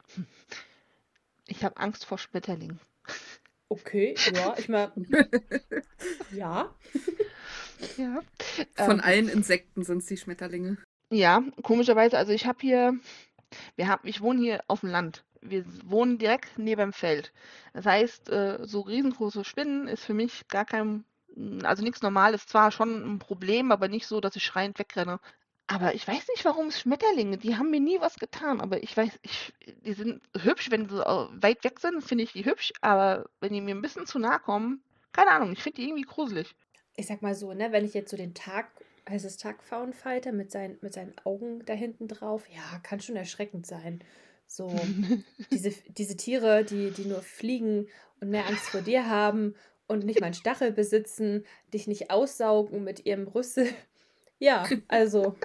Ich 1.48 1.64
habe 1.64 1.78
Angst 1.78 2.06
vor 2.06 2.18
Schmetterlingen. 2.18 2.80
Okay, 3.70 4.20
ja, 4.34 4.56
ich 4.58 4.68
meine, 4.70 4.92
ja. 6.32 6.76
Ja. 7.98 8.22
Von 8.76 9.00
Ähm, 9.00 9.00
allen 9.00 9.30
Insekten 9.30 9.84
sind 9.84 10.00
es 10.00 10.06
die 10.08 10.18
Schmetterlinge. 10.18 10.78
ja, 11.12 11.42
komischerweise, 11.64 12.18
also 12.18 12.32
ich 12.34 12.46
habe 12.46 12.60
hier, 12.62 12.94
wir 13.76 13.88
haben, 13.88 14.08
ich 14.08 14.22
wohne 14.22 14.42
hier 14.42 14.64
auf 14.68 14.82
dem 14.82 14.90
Land. 14.90 15.24
Wir 15.42 15.66
wohnen 15.90 16.18
direkt 16.18 16.58
neben 16.58 16.80
dem 16.82 16.94
Feld. 16.94 17.34
Das 17.74 17.86
heißt, 17.86 18.30
äh, 18.30 18.60
so 18.66 18.82
riesengroße 18.82 19.44
Spinnen 19.46 19.88
ist 19.88 20.04
für 20.06 20.14
mich 20.14 20.48
gar 20.50 20.66
kein, 20.66 21.06
also 21.64 21.84
nichts 21.84 22.02
Normales. 22.02 22.46
Zwar 22.48 22.72
schon 22.72 23.16
ein 23.16 23.20
Problem, 23.20 23.72
aber 23.72 23.88
nicht 23.88 24.08
so, 24.08 24.22
dass 24.22 24.36
ich 24.36 24.44
schreiend 24.46 24.78
wegrenne. 24.80 25.20
Aber 25.72 25.96
ich 25.96 26.06
weiß 26.06 26.28
nicht, 26.28 26.44
warum 26.44 26.70
Schmetterlinge, 26.70 27.38
die 27.38 27.56
haben 27.56 27.70
mir 27.70 27.80
nie 27.80 28.02
was 28.02 28.16
getan. 28.16 28.60
Aber 28.60 28.84
ich 28.84 28.96
weiß, 28.96 29.20
ich, 29.22 29.54
die 29.86 29.94
sind 29.94 30.22
hübsch, 30.38 30.70
wenn 30.70 30.90
sie 30.90 30.98
weit 30.98 31.64
weg 31.64 31.80
sind, 31.80 32.04
finde 32.04 32.26
ich 32.26 32.34
die 32.34 32.44
hübsch. 32.44 32.74
Aber 32.82 33.30
wenn 33.40 33.54
die 33.54 33.62
mir 33.62 33.74
ein 33.74 33.82
bisschen 33.82 34.06
zu 34.06 34.20
nahe 34.20 34.40
kommen, 34.40 34.84
keine 35.14 35.32
Ahnung, 35.32 35.54
ich 35.54 35.64
finde 35.64 35.78
die 35.78 35.88
irgendwie 35.88 36.04
gruselig. 36.04 36.54
Ich 36.98 37.08
sag 37.08 37.22
mal 37.22 37.36
so, 37.36 37.54
ne, 37.54 37.72
wenn 37.72 37.86
ich 37.86 37.94
jetzt 37.94 38.12
so 38.12 38.18
den 38.18 38.34
Tag, 38.34 38.70
heißt 39.10 39.24
es 39.24 39.38
Tagfaunfighter 39.38 40.34
mit 40.34 40.52
seinen, 40.52 40.78
mit 40.82 40.94
seinen 40.94 41.14
Augen 41.24 41.64
da 41.66 41.72
hinten 41.72 42.10
drauf, 42.10 42.50
ja, 42.50 42.80
kann 42.84 43.00
schon 43.00 43.16
erschreckend 43.16 43.66
sein. 43.66 44.04
So, 44.48 44.76
diese, 45.52 45.72
diese 45.88 46.18
Tiere, 46.18 46.66
die, 46.66 46.92
die 46.92 47.06
nur 47.06 47.22
fliegen 47.22 47.88
und 48.20 48.30
mehr 48.30 48.46
Angst 48.46 48.66
vor 48.66 48.82
dir 48.82 49.08
haben 49.08 49.56
und 49.88 50.04
nicht 50.04 50.20
mal 50.20 50.28
einen 50.28 50.36
Stachel 50.36 50.74
besitzen, 50.74 51.46
dich 51.74 51.88
nicht 51.88 52.12
aussaugen 52.12 52.84
mit 52.84 53.06
ihrem 53.06 53.30
Rüssel. 53.30 53.70
Ja, 54.38 54.68
also. 54.90 55.38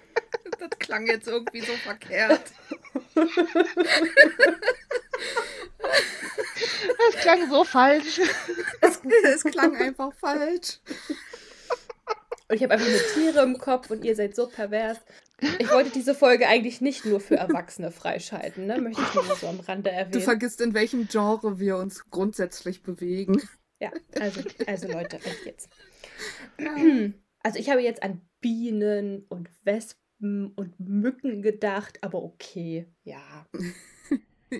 Das 0.58 0.78
klang 0.78 1.06
jetzt 1.06 1.28
irgendwie 1.28 1.60
so 1.60 1.72
verkehrt. 1.74 2.52
Das 6.98 7.22
klang 7.22 7.48
so 7.50 7.64
falsch. 7.64 8.20
Es, 8.80 9.00
es 9.24 9.44
klang 9.44 9.76
einfach 9.76 10.12
falsch. 10.14 10.80
Und 12.48 12.54
ich 12.56 12.62
habe 12.62 12.74
einfach 12.74 12.88
nur 12.88 13.00
Tiere 13.14 13.42
im 13.42 13.58
Kopf 13.58 13.90
und 13.90 14.04
ihr 14.04 14.14
seid 14.14 14.36
so 14.36 14.46
pervers. 14.46 14.98
Ich 15.58 15.70
wollte 15.70 15.90
diese 15.90 16.14
Folge 16.14 16.46
eigentlich 16.48 16.80
nicht 16.80 17.04
nur 17.04 17.20
für 17.20 17.36
Erwachsene 17.36 17.90
freischalten, 17.90 18.66
ne? 18.66 18.80
Möchte 18.80 19.02
ich 19.02 19.14
nur 19.14 19.24
mal 19.24 19.36
so 19.36 19.48
am 19.48 19.60
Rande 19.60 19.90
Du 19.90 19.96
erwähnen. 19.96 20.22
vergisst, 20.22 20.60
in 20.60 20.72
welchem 20.72 21.08
Genre 21.08 21.58
wir 21.58 21.76
uns 21.76 22.08
grundsätzlich 22.10 22.82
bewegen. 22.82 23.42
Ja, 23.78 23.90
also, 24.18 24.40
also 24.66 24.88
Leute, 24.88 25.16
echt 25.16 25.44
jetzt. 25.44 25.68
Also 27.42 27.58
ich 27.58 27.68
habe 27.68 27.82
jetzt 27.82 28.02
an 28.02 28.22
Bienen 28.40 29.26
und 29.28 29.50
Wespen 29.64 30.00
und 30.18 30.74
Mücken 30.78 31.42
gedacht, 31.42 31.98
aber 32.02 32.22
okay, 32.22 32.86
ja, 33.04 33.46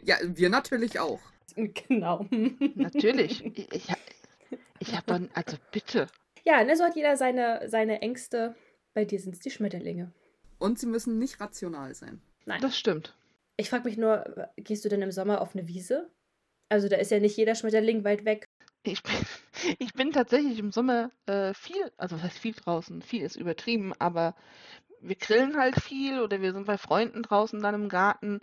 Ja, 0.04 0.16
wir 0.22 0.48
natürlich 0.50 0.98
auch. 1.00 1.20
genau. 1.56 2.26
Natürlich. 2.74 3.44
Ich, 3.54 3.72
ich, 3.72 3.90
hab- 3.90 3.98
ich 4.80 4.94
habe 4.94 5.06
dann, 5.06 5.30
also 5.34 5.56
bitte. 5.72 6.06
Ja, 6.44 6.62
ne, 6.64 6.76
so 6.76 6.84
hat 6.84 6.96
jeder 6.96 7.16
seine, 7.16 7.68
seine 7.68 8.02
Ängste. 8.02 8.54
Bei 8.94 9.04
dir 9.04 9.18
sind 9.18 9.34
es 9.34 9.40
die 9.40 9.50
Schmetterlinge. 9.50 10.12
Und 10.58 10.78
sie 10.78 10.86
müssen 10.86 11.18
nicht 11.18 11.40
rational 11.40 11.94
sein. 11.94 12.20
Nein. 12.44 12.60
Das 12.60 12.78
stimmt. 12.78 13.16
Ich 13.56 13.70
frage 13.70 13.84
mich 13.84 13.96
nur, 13.96 14.50
gehst 14.56 14.84
du 14.84 14.88
denn 14.88 15.02
im 15.02 15.12
Sommer 15.12 15.40
auf 15.40 15.54
eine 15.54 15.66
Wiese? 15.66 16.10
Also 16.68 16.88
da 16.88 16.96
ist 16.96 17.10
ja 17.10 17.20
nicht 17.20 17.36
jeder 17.36 17.54
Schmetterling 17.54 18.04
weit 18.04 18.24
weg. 18.24 18.44
Ich 18.82 19.02
bin, 19.02 19.14
ich 19.78 19.92
bin 19.94 20.12
tatsächlich 20.12 20.58
im 20.58 20.72
Sommer 20.72 21.10
äh, 21.26 21.54
viel, 21.54 21.90
also 21.96 22.16
was 22.16 22.22
heißt 22.22 22.38
viel 22.38 22.54
draußen, 22.54 23.02
viel 23.02 23.22
ist 23.22 23.36
übertrieben, 23.36 23.92
aber 23.98 24.34
wir 25.00 25.16
grillen 25.16 25.56
halt 25.56 25.80
viel 25.80 26.20
oder 26.20 26.40
wir 26.40 26.52
sind 26.52 26.66
bei 26.66 26.78
Freunden 26.78 27.22
draußen 27.22 27.60
dann 27.60 27.74
im 27.74 27.88
Garten. 27.88 28.40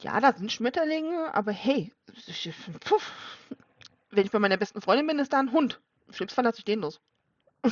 Ja, 0.00 0.20
da 0.20 0.32
sind 0.32 0.52
Schmetterlinge, 0.52 1.34
aber 1.34 1.52
hey, 1.52 1.92
puff, 2.80 3.12
wenn 4.10 4.24
ich 4.24 4.30
bei 4.30 4.38
meiner 4.38 4.56
besten 4.56 4.80
Freundin 4.80 5.06
bin, 5.06 5.18
ist 5.18 5.32
da 5.32 5.40
ein 5.40 5.52
Hund. 5.52 5.80
Im 6.06 6.14
schlimmsten 6.14 6.36
Fall 6.36 6.44
lasse 6.44 6.58
ich 6.58 6.64
den 6.64 6.80
los. 6.80 7.00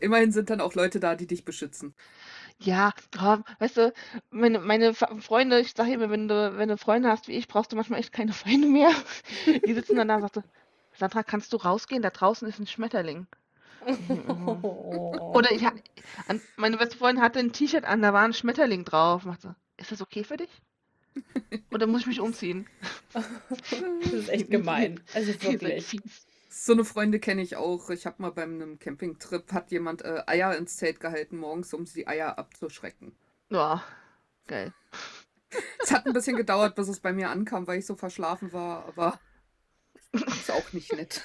Immerhin 0.00 0.32
sind 0.32 0.50
dann 0.50 0.60
auch 0.60 0.74
Leute 0.74 0.98
da, 0.98 1.14
die 1.14 1.28
dich 1.28 1.44
beschützen. 1.44 1.94
Ja, 2.58 2.92
oh, 3.20 3.38
weißt 3.60 3.76
du, 3.76 3.92
meine, 4.30 4.58
meine 4.58 4.94
Freunde, 4.94 5.60
ich 5.60 5.74
sage 5.74 5.92
immer, 5.92 6.10
wenn 6.10 6.28
du, 6.28 6.56
wenn 6.56 6.68
du 6.68 6.76
Freunde 6.76 7.08
hast 7.08 7.28
wie 7.28 7.32
ich, 7.32 7.46
brauchst 7.48 7.72
du 7.72 7.76
manchmal 7.76 8.00
echt 8.00 8.12
keine 8.12 8.32
Freunde 8.32 8.66
mehr. 8.66 8.90
Die 9.64 9.74
sitzen 9.74 9.96
dann 9.96 10.08
da 10.08 10.16
und 10.16 10.22
sagten, 10.22 10.44
Sandra, 10.94 11.22
kannst 11.22 11.52
du 11.52 11.56
rausgehen? 11.56 12.02
Da 12.02 12.10
draußen 12.10 12.48
ist 12.48 12.58
ein 12.58 12.66
Schmetterling. 12.66 13.26
Oder 15.34 15.52
ich 15.52 15.62
meine 16.56 16.76
beste 16.76 16.96
Freundin 16.96 17.22
hatte 17.22 17.38
ein 17.38 17.52
T-Shirt 17.52 17.84
an, 17.84 18.02
da 18.02 18.12
war 18.12 18.22
ein 18.22 18.34
Schmetterling 18.34 18.84
drauf. 18.84 19.24
Macht 19.24 19.42
so, 19.42 19.54
ist 19.76 19.92
das 19.92 20.00
okay 20.00 20.24
für 20.24 20.36
dich? 20.36 20.62
Oder 21.70 21.86
muss 21.86 22.02
ich 22.02 22.06
mich 22.06 22.20
umziehen? 22.20 22.66
Das 23.12 23.26
ist 24.12 24.28
echt 24.28 24.50
gemein. 24.50 25.00
Also 25.14 25.32
wirklich. 25.42 26.00
So 26.48 26.74
eine 26.74 26.84
Freunde 26.84 27.18
kenne 27.18 27.42
ich 27.42 27.56
auch. 27.56 27.88
Ich 27.90 28.04
habe 28.04 28.20
mal 28.20 28.30
bei 28.30 28.42
einem 28.42 28.78
Campingtrip, 28.78 29.52
hat 29.52 29.70
jemand 29.70 30.02
äh, 30.02 30.22
Eier 30.26 30.56
ins 30.56 30.76
Zelt 30.76 31.00
gehalten 31.00 31.38
morgens, 31.38 31.72
um 31.72 31.86
die 31.86 32.06
Eier 32.06 32.38
abzuschrecken. 32.38 33.16
Ja, 33.48 33.82
geil. 34.46 34.72
Es 35.82 35.90
hat 35.90 36.06
ein 36.06 36.12
bisschen 36.12 36.36
gedauert, 36.36 36.74
bis 36.74 36.88
es 36.88 37.00
bei 37.00 37.12
mir 37.12 37.30
ankam, 37.30 37.66
weil 37.66 37.78
ich 37.78 37.86
so 37.86 37.96
verschlafen 37.96 38.52
war, 38.52 38.86
aber 38.86 39.18
ist 40.12 40.50
auch 40.50 40.72
nicht 40.72 40.92
nett. 40.92 41.22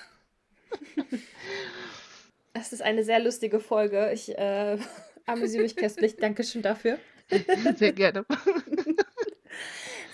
Das 2.57 2.73
ist 2.73 2.81
eine 2.81 3.03
sehr 3.03 3.19
lustige 3.19 3.59
Folge. 3.59 4.11
Ich 4.11 4.35
äh, 4.35 4.79
amüsiere 5.27 5.61
mich 5.61 5.75
köstlich. 5.75 6.17
Dankeschön 6.17 6.63
dafür. 6.63 6.97
Sehr 7.75 7.93
gerne. 7.93 8.25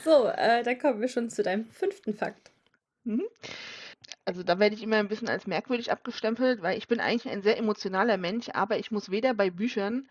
So, 0.03 0.27
äh, 0.27 0.63
dann 0.63 0.77
kommen 0.79 0.99
wir 0.99 1.07
schon 1.07 1.29
zu 1.29 1.43
deinem 1.43 1.69
fünften 1.71 2.13
Fakt. 2.13 2.51
Mhm. 3.05 3.23
Also 4.25 4.43
da 4.43 4.59
werde 4.59 4.75
ich 4.75 4.83
immer 4.83 4.97
ein 4.97 5.07
bisschen 5.07 5.29
als 5.29 5.47
merkwürdig 5.47 5.93
abgestempelt, 5.93 6.61
weil 6.61 6.77
ich 6.77 6.89
bin 6.89 6.99
eigentlich 6.99 7.31
ein 7.31 7.41
sehr 7.41 7.57
emotionaler 7.57 8.17
Mensch, 8.17 8.49
aber 8.49 8.77
ich 8.77 8.91
muss 8.91 9.11
weder 9.11 9.33
bei 9.33 9.49
Büchern 9.49 10.09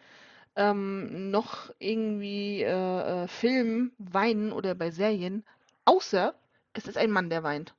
ähm, 0.57 1.31
noch 1.31 1.71
irgendwie 1.79 2.63
äh, 2.63 3.25
äh, 3.25 3.29
Filmen 3.29 3.93
weinen 3.99 4.51
oder 4.51 4.75
bei 4.75 4.91
Serien, 4.91 5.45
außer 5.85 6.35
es 6.73 6.89
ist 6.89 6.97
ein 6.97 7.11
Mann, 7.11 7.29
der 7.29 7.43
weint. 7.43 7.75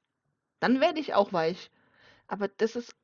Dann 0.60 0.82
werde 0.82 1.00
ich 1.00 1.16
auch 1.16 1.34
weich. 1.34 1.72
Aber 2.28 2.48
das 2.48 2.76
ist, 2.76 2.96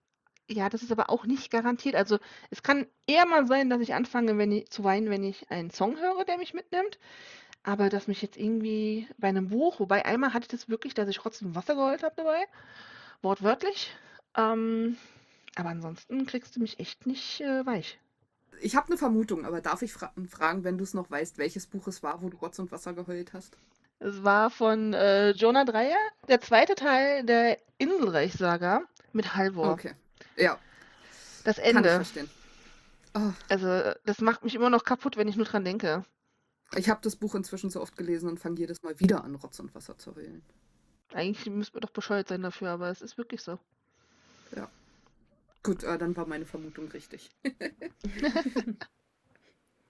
ja, 0.49 0.69
das 0.69 0.83
ist 0.83 0.91
aber 0.91 1.09
auch 1.09 1.25
nicht 1.25 1.51
garantiert. 1.51 1.95
Also 1.95 2.19
es 2.49 2.63
kann 2.63 2.87
eher 3.07 3.25
mal 3.25 3.47
sein, 3.47 3.69
dass 3.69 3.81
ich 3.81 3.93
anfange, 3.93 4.37
wenn 4.37 4.51
ich, 4.51 4.69
zu 4.69 4.83
weinen, 4.83 5.09
wenn 5.09 5.23
ich 5.23 5.49
einen 5.51 5.69
Song 5.69 5.97
höre, 5.97 6.25
der 6.25 6.37
mich 6.37 6.53
mitnimmt. 6.53 6.97
Aber 7.63 7.89
dass 7.89 8.07
mich 8.07 8.21
jetzt 8.21 8.37
irgendwie 8.37 9.07
bei 9.17 9.27
einem 9.27 9.49
Buch, 9.49 9.79
wobei 9.79 10.05
einmal 10.05 10.33
hatte 10.33 10.45
ich 10.45 10.47
das 10.49 10.69
wirklich, 10.69 10.93
dass 10.93 11.09
ich 11.09 11.17
trotzdem 11.17 11.55
Wasser 11.55 11.75
geheult 11.75 12.03
habe 12.03 12.15
dabei, 12.15 12.45
wortwörtlich. 13.21 13.93
Ähm, 14.35 14.97
aber 15.55 15.69
ansonsten 15.69 16.25
kriegst 16.25 16.55
du 16.55 16.61
mich 16.61 16.79
echt 16.79 17.05
nicht 17.05 17.41
äh, 17.41 17.65
weich. 17.65 17.99
Ich 18.61 18.75
habe 18.75 18.87
eine 18.87 18.97
Vermutung, 18.97 19.45
aber 19.45 19.61
darf 19.61 19.81
ich 19.81 19.93
fra 19.93 20.11
fragen, 20.29 20.63
wenn 20.63 20.77
du 20.77 20.83
es 20.83 20.93
noch 20.93 21.11
weißt, 21.11 21.37
welches 21.37 21.67
Buch 21.67 21.87
es 21.87 22.01
war, 22.01 22.21
wo 22.21 22.29
du 22.29 22.37
Rotz 22.37 22.59
und 22.59 22.71
Wasser 22.71 22.93
geheult 22.93 23.33
hast? 23.33 23.57
Es 23.99 24.23
war 24.23 24.49
von 24.49 24.93
äh, 24.93 25.31
Jonah 25.31 25.65
Dreyer, 25.65 25.97
der 26.27 26.39
zweite 26.39 26.75
Teil 26.75 27.25
der 27.25 27.57
Inselreich-Saga 27.77 28.83
mit 29.11 29.35
Halvor. 29.35 29.71
Okay. 29.71 29.93
Ja, 30.39 30.57
Das 31.43 31.57
kann 31.57 31.65
ich 31.65 31.75
Ende. 31.75 31.89
verstehen. 31.95 32.29
Oh, 33.15 33.31
Also, 33.49 33.91
das 34.05 34.21
macht 34.21 34.43
mich 34.43 34.55
immer 34.55 34.69
noch 34.69 34.83
kaputt, 34.83 35.17
wenn 35.17 35.27
ich 35.27 35.35
nur 35.35 35.45
dran 35.45 35.65
denke. 35.65 36.05
ich 36.75 36.89
habe 36.89 37.01
das 37.03 37.15
Buch 37.15 37.35
inzwischen 37.35 37.69
so 37.69 37.81
oft 37.81 37.97
gelesen 37.97 38.29
und 38.29 38.39
fange 38.39 38.59
jedes 38.59 38.81
Mal 38.83 38.99
wieder 38.99 39.23
an, 39.23 39.35
Rotz 39.35 39.59
und 39.59 39.73
Wasser 39.75 39.97
zu 39.97 40.15
heulen. 40.15 40.43
Eigentlich 41.13 41.47
müsste 41.53 41.73
man 41.75 41.81
doch 41.81 41.89
bescheuert 41.89 42.27
sein 42.27 42.41
dafür, 42.43 42.69
aber 42.69 42.89
es 42.89 43.01
ist 43.01 43.17
wirklich 43.17 43.41
so. 43.41 43.59
Gut, 45.61 45.83
äh, 45.83 45.97
dann 45.97 46.15
war 46.15 46.25
meine 46.25 46.45
Vermutung 46.45 46.87
richtig. 46.89 47.31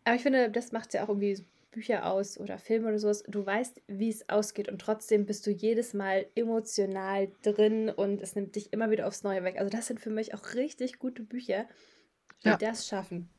Aber 0.03 0.15
ich 0.15 0.23
finde, 0.23 0.49
das 0.49 0.71
macht 0.71 0.87
es 0.87 0.93
ja 0.93 1.03
auch 1.03 1.09
irgendwie 1.09 1.45
Bücher 1.71 2.05
aus 2.11 2.39
oder 2.39 2.57
Filme 2.57 2.87
oder 2.87 2.99
sowas. 2.99 3.23
Du 3.27 3.45
weißt, 3.45 3.81
wie 3.87 4.09
es 4.09 4.27
ausgeht 4.29 4.69
und 4.69 4.79
trotzdem 4.81 5.25
bist 5.25 5.45
du 5.45 5.51
jedes 5.51 5.93
Mal 5.93 6.25
emotional 6.35 7.31
drin 7.43 7.89
und 7.89 8.21
es 8.21 8.35
nimmt 8.35 8.55
dich 8.55 8.73
immer 8.73 8.89
wieder 8.91 9.07
aufs 9.07 9.23
Neue 9.23 9.43
weg. 9.43 9.57
Also 9.57 9.69
das 9.69 9.87
sind 9.87 9.99
für 9.99 10.09
mich 10.09 10.33
auch 10.33 10.53
richtig 10.55 10.99
gute 10.99 11.21
Bücher, 11.23 11.67
die 12.43 12.49
Ja. 12.49 12.57
das 12.57 12.87
schaffen. 12.87 13.29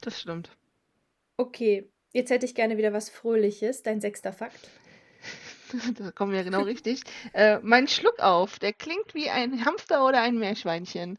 Das 0.00 0.20
stimmt. 0.20 0.50
Okay, 1.36 1.88
jetzt 2.12 2.30
hätte 2.30 2.46
ich 2.46 2.54
gerne 2.54 2.76
wieder 2.76 2.92
was 2.92 3.08
Fröhliches. 3.10 3.82
Dein 3.82 4.00
sechster 4.00 4.32
Fakt. 4.32 4.68
Da 5.98 6.12
kommen 6.12 6.32
wir 6.32 6.44
genau 6.44 6.62
richtig. 6.62 7.02
Äh, 7.32 7.58
mein 7.60 7.88
Schluckauf, 7.88 8.60
der 8.60 8.72
klingt 8.72 9.14
wie 9.14 9.28
ein 9.30 9.64
Hamster 9.64 10.06
oder 10.06 10.20
ein 10.22 10.38
Meerschweinchen. 10.38 11.18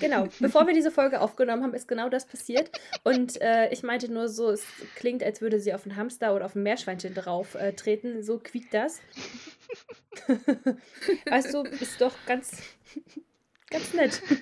Genau, 0.00 0.28
bevor 0.40 0.66
wir 0.66 0.74
diese 0.74 0.90
Folge 0.90 1.20
aufgenommen 1.20 1.62
haben, 1.62 1.74
ist 1.74 1.88
genau 1.88 2.08
das 2.08 2.26
passiert. 2.26 2.70
Und 3.04 3.40
äh, 3.40 3.72
ich 3.72 3.82
meinte 3.82 4.12
nur 4.12 4.28
so, 4.28 4.50
es 4.50 4.64
klingt, 4.94 5.22
als 5.22 5.40
würde 5.40 5.60
sie 5.60 5.74
auf 5.74 5.84
einen 5.86 5.96
Hamster 5.96 6.34
oder 6.34 6.46
auf 6.46 6.54
ein 6.54 6.62
Meerschweinchen 6.62 7.14
drauf 7.14 7.54
äh, 7.54 7.72
treten. 7.72 8.22
So 8.22 8.38
quiekt 8.38 8.74
das. 8.74 9.00
weißt 11.28 11.54
du, 11.54 11.62
ist 11.62 12.00
doch 12.00 12.14
ganz, 12.26 12.62
ganz 13.70 13.94
nett. 13.94 14.22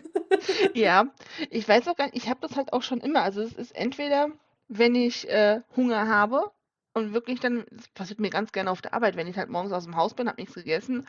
Ja, 0.74 1.14
ich 1.50 1.68
weiß 1.68 1.87
auch 1.87 1.94
gar 1.94 2.07
nicht, 2.07 2.16
ich 2.16 2.29
habe 2.29 2.40
das 2.40 2.57
halt 2.57 2.72
auch 2.72 2.83
schon 2.83 3.00
immer. 3.00 3.22
Also 3.22 3.40
es 3.42 3.53
ist 3.53 3.77
entweder, 3.77 4.31
wenn 4.66 4.96
ich 4.96 5.29
äh, 5.29 5.61
Hunger 5.77 6.09
habe 6.09 6.50
und 6.94 7.12
wirklich 7.12 7.40
dann, 7.40 7.64
das 7.70 7.88
passiert 7.88 8.20
mir 8.20 8.30
ganz 8.30 8.52
gerne 8.52 8.70
auf 8.70 8.80
der 8.80 8.94
Arbeit, 8.94 9.16
wenn 9.16 9.26
ich 9.26 9.37
halt 9.37 9.50
morgens 9.50 9.72
aus 9.72 9.85
dem 9.85 9.96
Haus 9.96 10.14
bin, 10.14 10.28
habe 10.28 10.40
nichts 10.40 10.54
gegessen 10.54 11.07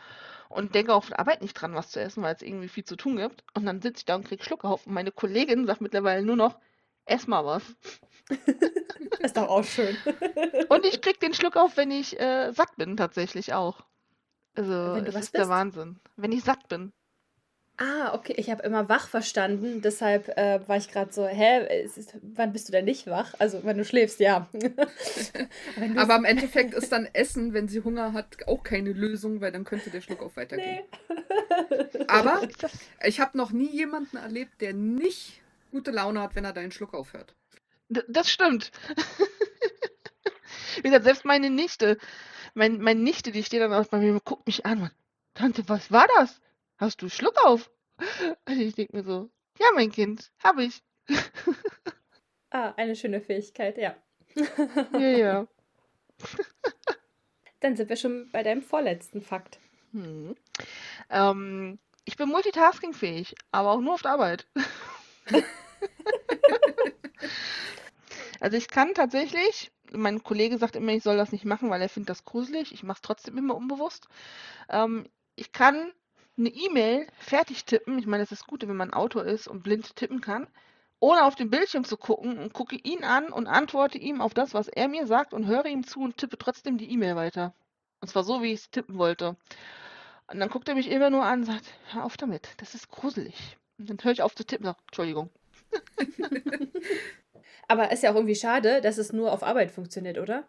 und 0.49 0.75
denke 0.75 0.93
auf 0.93 1.07
der 1.07 1.19
Arbeit 1.19 1.41
nicht 1.41 1.53
dran, 1.53 1.75
was 1.75 1.91
zu 1.91 2.01
essen, 2.01 2.23
weil 2.23 2.35
es 2.35 2.41
irgendwie 2.41 2.67
viel 2.67 2.83
zu 2.83 2.95
tun 2.95 3.17
gibt. 3.17 3.43
Und 3.53 3.65
dann 3.65 3.81
sitze 3.81 3.99
ich 3.99 4.05
da 4.05 4.15
und 4.15 4.27
krieg 4.27 4.43
Schluckauf 4.43 4.85
und 4.87 4.93
meine 4.93 5.11
Kollegin 5.11 5.65
sagt 5.65 5.81
mittlerweile 5.81 6.25
nur 6.25 6.35
noch, 6.35 6.59
ess 7.05 7.27
mal 7.27 7.45
was. 7.45 7.63
ist 9.19 9.37
doch 9.37 9.47
auch 9.47 9.63
schön. 9.63 9.95
Und 10.69 10.83
ich 10.83 10.99
krieg 11.01 11.19
den 11.19 11.35
Schluckauf, 11.35 11.77
wenn 11.77 11.91
ich 11.91 12.19
äh, 12.19 12.51
satt 12.53 12.75
bin, 12.75 12.97
tatsächlich 12.97 13.53
auch. 13.53 13.85
Also, 14.55 14.73
was 14.73 15.25
ist 15.25 15.33
der 15.35 15.41
bist? 15.41 15.49
Wahnsinn. 15.51 15.99
Wenn 16.15 16.31
ich 16.31 16.43
satt 16.43 16.67
bin. 16.67 16.91
Ah, 17.77 18.13
okay, 18.13 18.33
ich 18.37 18.49
habe 18.49 18.63
immer 18.63 18.87
wach 18.87 19.09
verstanden, 19.09 19.81
deshalb 19.81 20.29
äh, 20.37 20.61
war 20.67 20.77
ich 20.77 20.89
gerade 20.89 21.11
so, 21.11 21.27
hä, 21.27 21.83
ist, 21.83 22.15
wann 22.21 22.53
bist 22.53 22.69
du 22.69 22.71
denn 22.71 22.85
nicht 22.85 23.05
wach? 23.07 23.33
Also, 23.37 23.65
wenn 23.65 23.77
du 23.77 23.83
schläfst, 23.83 24.21
ja. 24.21 24.47
wenn 25.75 25.93
du 25.93 25.99
Aber 25.99 26.15
im 26.15 26.23
Endeffekt 26.23 26.73
ist 26.73 26.91
dann 26.93 27.09
Essen, 27.11 27.53
wenn 27.53 27.67
sie 27.67 27.81
Hunger 27.81 28.13
hat, 28.13 28.47
auch 28.47 28.63
keine 28.63 28.93
Lösung, 28.93 29.41
weil 29.41 29.51
dann 29.51 29.65
könnte 29.65 29.89
der 29.89 29.99
Schluckauf 29.99 30.37
weitergehen. 30.37 30.83
nee. 31.09 32.05
Aber 32.07 32.47
ich 33.03 33.19
habe 33.19 33.37
noch 33.37 33.51
nie 33.51 33.69
jemanden 33.71 34.15
erlebt, 34.17 34.61
der 34.61 34.73
nicht 34.73 35.41
gute 35.71 35.91
Laune 35.91 36.21
hat, 36.21 36.35
wenn 36.35 36.45
er 36.45 36.53
deinen 36.53 36.71
Schluck 36.71 36.93
aufhört. 36.93 37.35
D- 37.89 38.03
Das 38.07 38.29
stimmt. 38.29 38.71
Wie 40.77 40.81
gesagt, 40.83 41.03
selbst 41.05 41.25
meine 41.25 41.49
Nichte, 41.49 41.97
mein, 42.53 42.79
meine 42.79 43.01
Nichte, 43.01 43.31
die 43.31 43.43
steht 43.43 43.61
dann 43.61 43.73
auch 43.73 43.87
bei 43.87 43.97
mir 43.97 44.13
und 44.13 44.23
guckt 44.23 44.47
mich 44.47 44.65
an. 44.65 44.83
und, 44.83 44.91
Tante, 45.33 45.67
was 45.67 45.91
war 45.91 46.07
das? 46.17 46.39
Hast 46.77 47.01
du 47.01 47.09
Schluck 47.09 47.35
auf? 47.45 47.71
Und 48.47 48.59
ich 48.59 48.75
denke 48.75 48.97
mir 48.97 49.03
so, 49.03 49.29
ja, 49.59 49.67
mein 49.73 49.91
Kind, 49.91 50.31
habe 50.43 50.63
ich. 50.63 50.83
Ah, 52.51 52.73
eine 52.77 52.95
schöne 52.95 53.19
Fähigkeit, 53.19 53.77
ja. 53.77 53.97
Ja, 54.93 54.99
ja. 54.99 55.47
Dann 57.59 57.75
sind 57.75 57.89
wir 57.89 57.97
schon 57.97 58.29
bei 58.31 58.43
deinem 58.43 58.61
vorletzten 58.61 59.21
Fakt. 59.21 59.59
Hm. 59.91 60.37
Ähm, 61.09 61.79
ich 62.05 62.15
bin 62.15 62.29
multitaskingfähig, 62.29 63.35
aber 63.51 63.71
auch 63.71 63.81
nur 63.81 63.95
auf 63.95 64.03
der 64.03 64.11
Arbeit. 64.11 64.47
Also 68.39 68.57
ich 68.57 68.67
kann 68.67 68.93
tatsächlich, 68.93 69.71
mein 69.91 70.21
Kollege 70.23 70.57
sagt 70.57 70.75
immer, 70.75 70.91
ich 70.91 71.01
soll 71.01 71.17
das 71.17 71.31
nicht 71.31 71.45
machen, 71.45 71.69
weil 71.69 71.81
er 71.81 71.89
findet 71.89 72.11
das 72.11 72.25
gruselig. 72.25 72.73
Ich 72.73 72.83
mache 72.83 72.97
es 72.97 73.01
trotzdem 73.01 73.37
immer 73.37 73.55
unbewusst. 73.55 74.07
Ähm, 74.69 75.09
ich 75.35 75.51
kann 75.51 75.91
eine 76.37 76.49
E-Mail 76.49 77.07
fertig 77.17 77.65
tippen. 77.65 77.97
Ich 77.99 78.05
meine, 78.05 78.23
das 78.23 78.31
ist 78.31 78.47
gut, 78.47 78.67
wenn 78.67 78.75
man 78.75 78.93
Autor 78.93 79.25
ist 79.25 79.47
und 79.47 79.63
blind 79.63 79.95
tippen 79.95 80.21
kann, 80.21 80.47
ohne 80.99 81.23
auf 81.23 81.35
den 81.35 81.49
Bildschirm 81.49 81.83
zu 81.83 81.97
gucken 81.97 82.37
und 82.37 82.53
gucke 82.53 82.75
ihn 82.75 83.03
an 83.03 83.31
und 83.31 83.47
antworte 83.47 83.97
ihm 83.97 84.21
auf 84.21 84.33
das, 84.33 84.53
was 84.53 84.67
er 84.67 84.87
mir 84.87 85.07
sagt 85.07 85.33
und 85.33 85.47
höre 85.47 85.65
ihm 85.65 85.85
zu 85.85 86.01
und 86.01 86.17
tippe 86.17 86.37
trotzdem 86.37 86.77
die 86.77 86.91
E-Mail 86.91 87.15
weiter. 87.15 87.53
Und 88.01 88.09
zwar 88.09 88.23
so, 88.23 88.41
wie 88.41 88.53
ich 88.53 88.61
es 88.61 88.69
tippen 88.69 88.97
wollte. 88.97 89.35
Und 90.27 90.39
dann 90.39 90.49
guckt 90.49 90.67
er 90.67 90.75
mich 90.75 90.89
immer 90.89 91.09
nur 91.09 91.23
an 91.23 91.39
und 91.39 91.45
sagt, 91.45 91.65
hör 91.91 92.05
auf 92.05 92.17
damit, 92.17 92.49
das 92.57 92.75
ist 92.75 92.89
gruselig. 92.89 93.57
Und 93.77 93.89
dann 93.89 93.97
höre 94.01 94.11
ich 94.11 94.21
auf 94.21 94.35
zu 94.35 94.45
tippen 94.45 94.65
sage, 94.65 94.79
Entschuldigung. 94.87 95.29
Aber 97.67 97.91
ist 97.91 98.03
ja 98.03 98.11
auch 98.11 98.15
irgendwie 98.15 98.35
schade, 98.35 98.81
dass 98.81 98.97
es 98.97 99.11
nur 99.11 99.31
auf 99.31 99.43
Arbeit 99.43 99.71
funktioniert, 99.71 100.17
oder? 100.17 100.43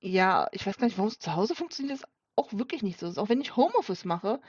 Ja, 0.00 0.48
ich 0.52 0.66
weiß 0.66 0.76
gar 0.76 0.86
nicht, 0.86 0.98
warum 0.98 1.08
es 1.08 1.18
zu 1.18 1.34
Hause 1.34 1.54
funktioniert, 1.54 1.98
das 1.98 2.08
auch 2.36 2.52
wirklich 2.52 2.82
nicht 2.82 2.98
so. 2.98 3.06
Auch 3.20 3.28
wenn 3.28 3.40
ich 3.40 3.56
Homeoffice 3.56 4.04
mache, 4.04 4.40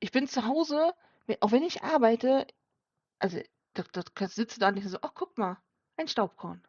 ich 0.00 0.12
bin 0.12 0.28
zu 0.28 0.46
Hause, 0.46 0.92
auch 1.40 1.52
wenn 1.52 1.62
ich 1.62 1.82
arbeite, 1.82 2.46
also 3.18 3.38
da, 3.74 3.84
da 3.92 4.02
da 4.14 4.28
sitze 4.28 4.60
da 4.60 4.70
nicht 4.70 4.88
so, 4.88 4.98
ach 5.02 5.12
guck 5.14 5.36
mal, 5.38 5.58
ein 5.96 6.08
Staubkorn. 6.08 6.62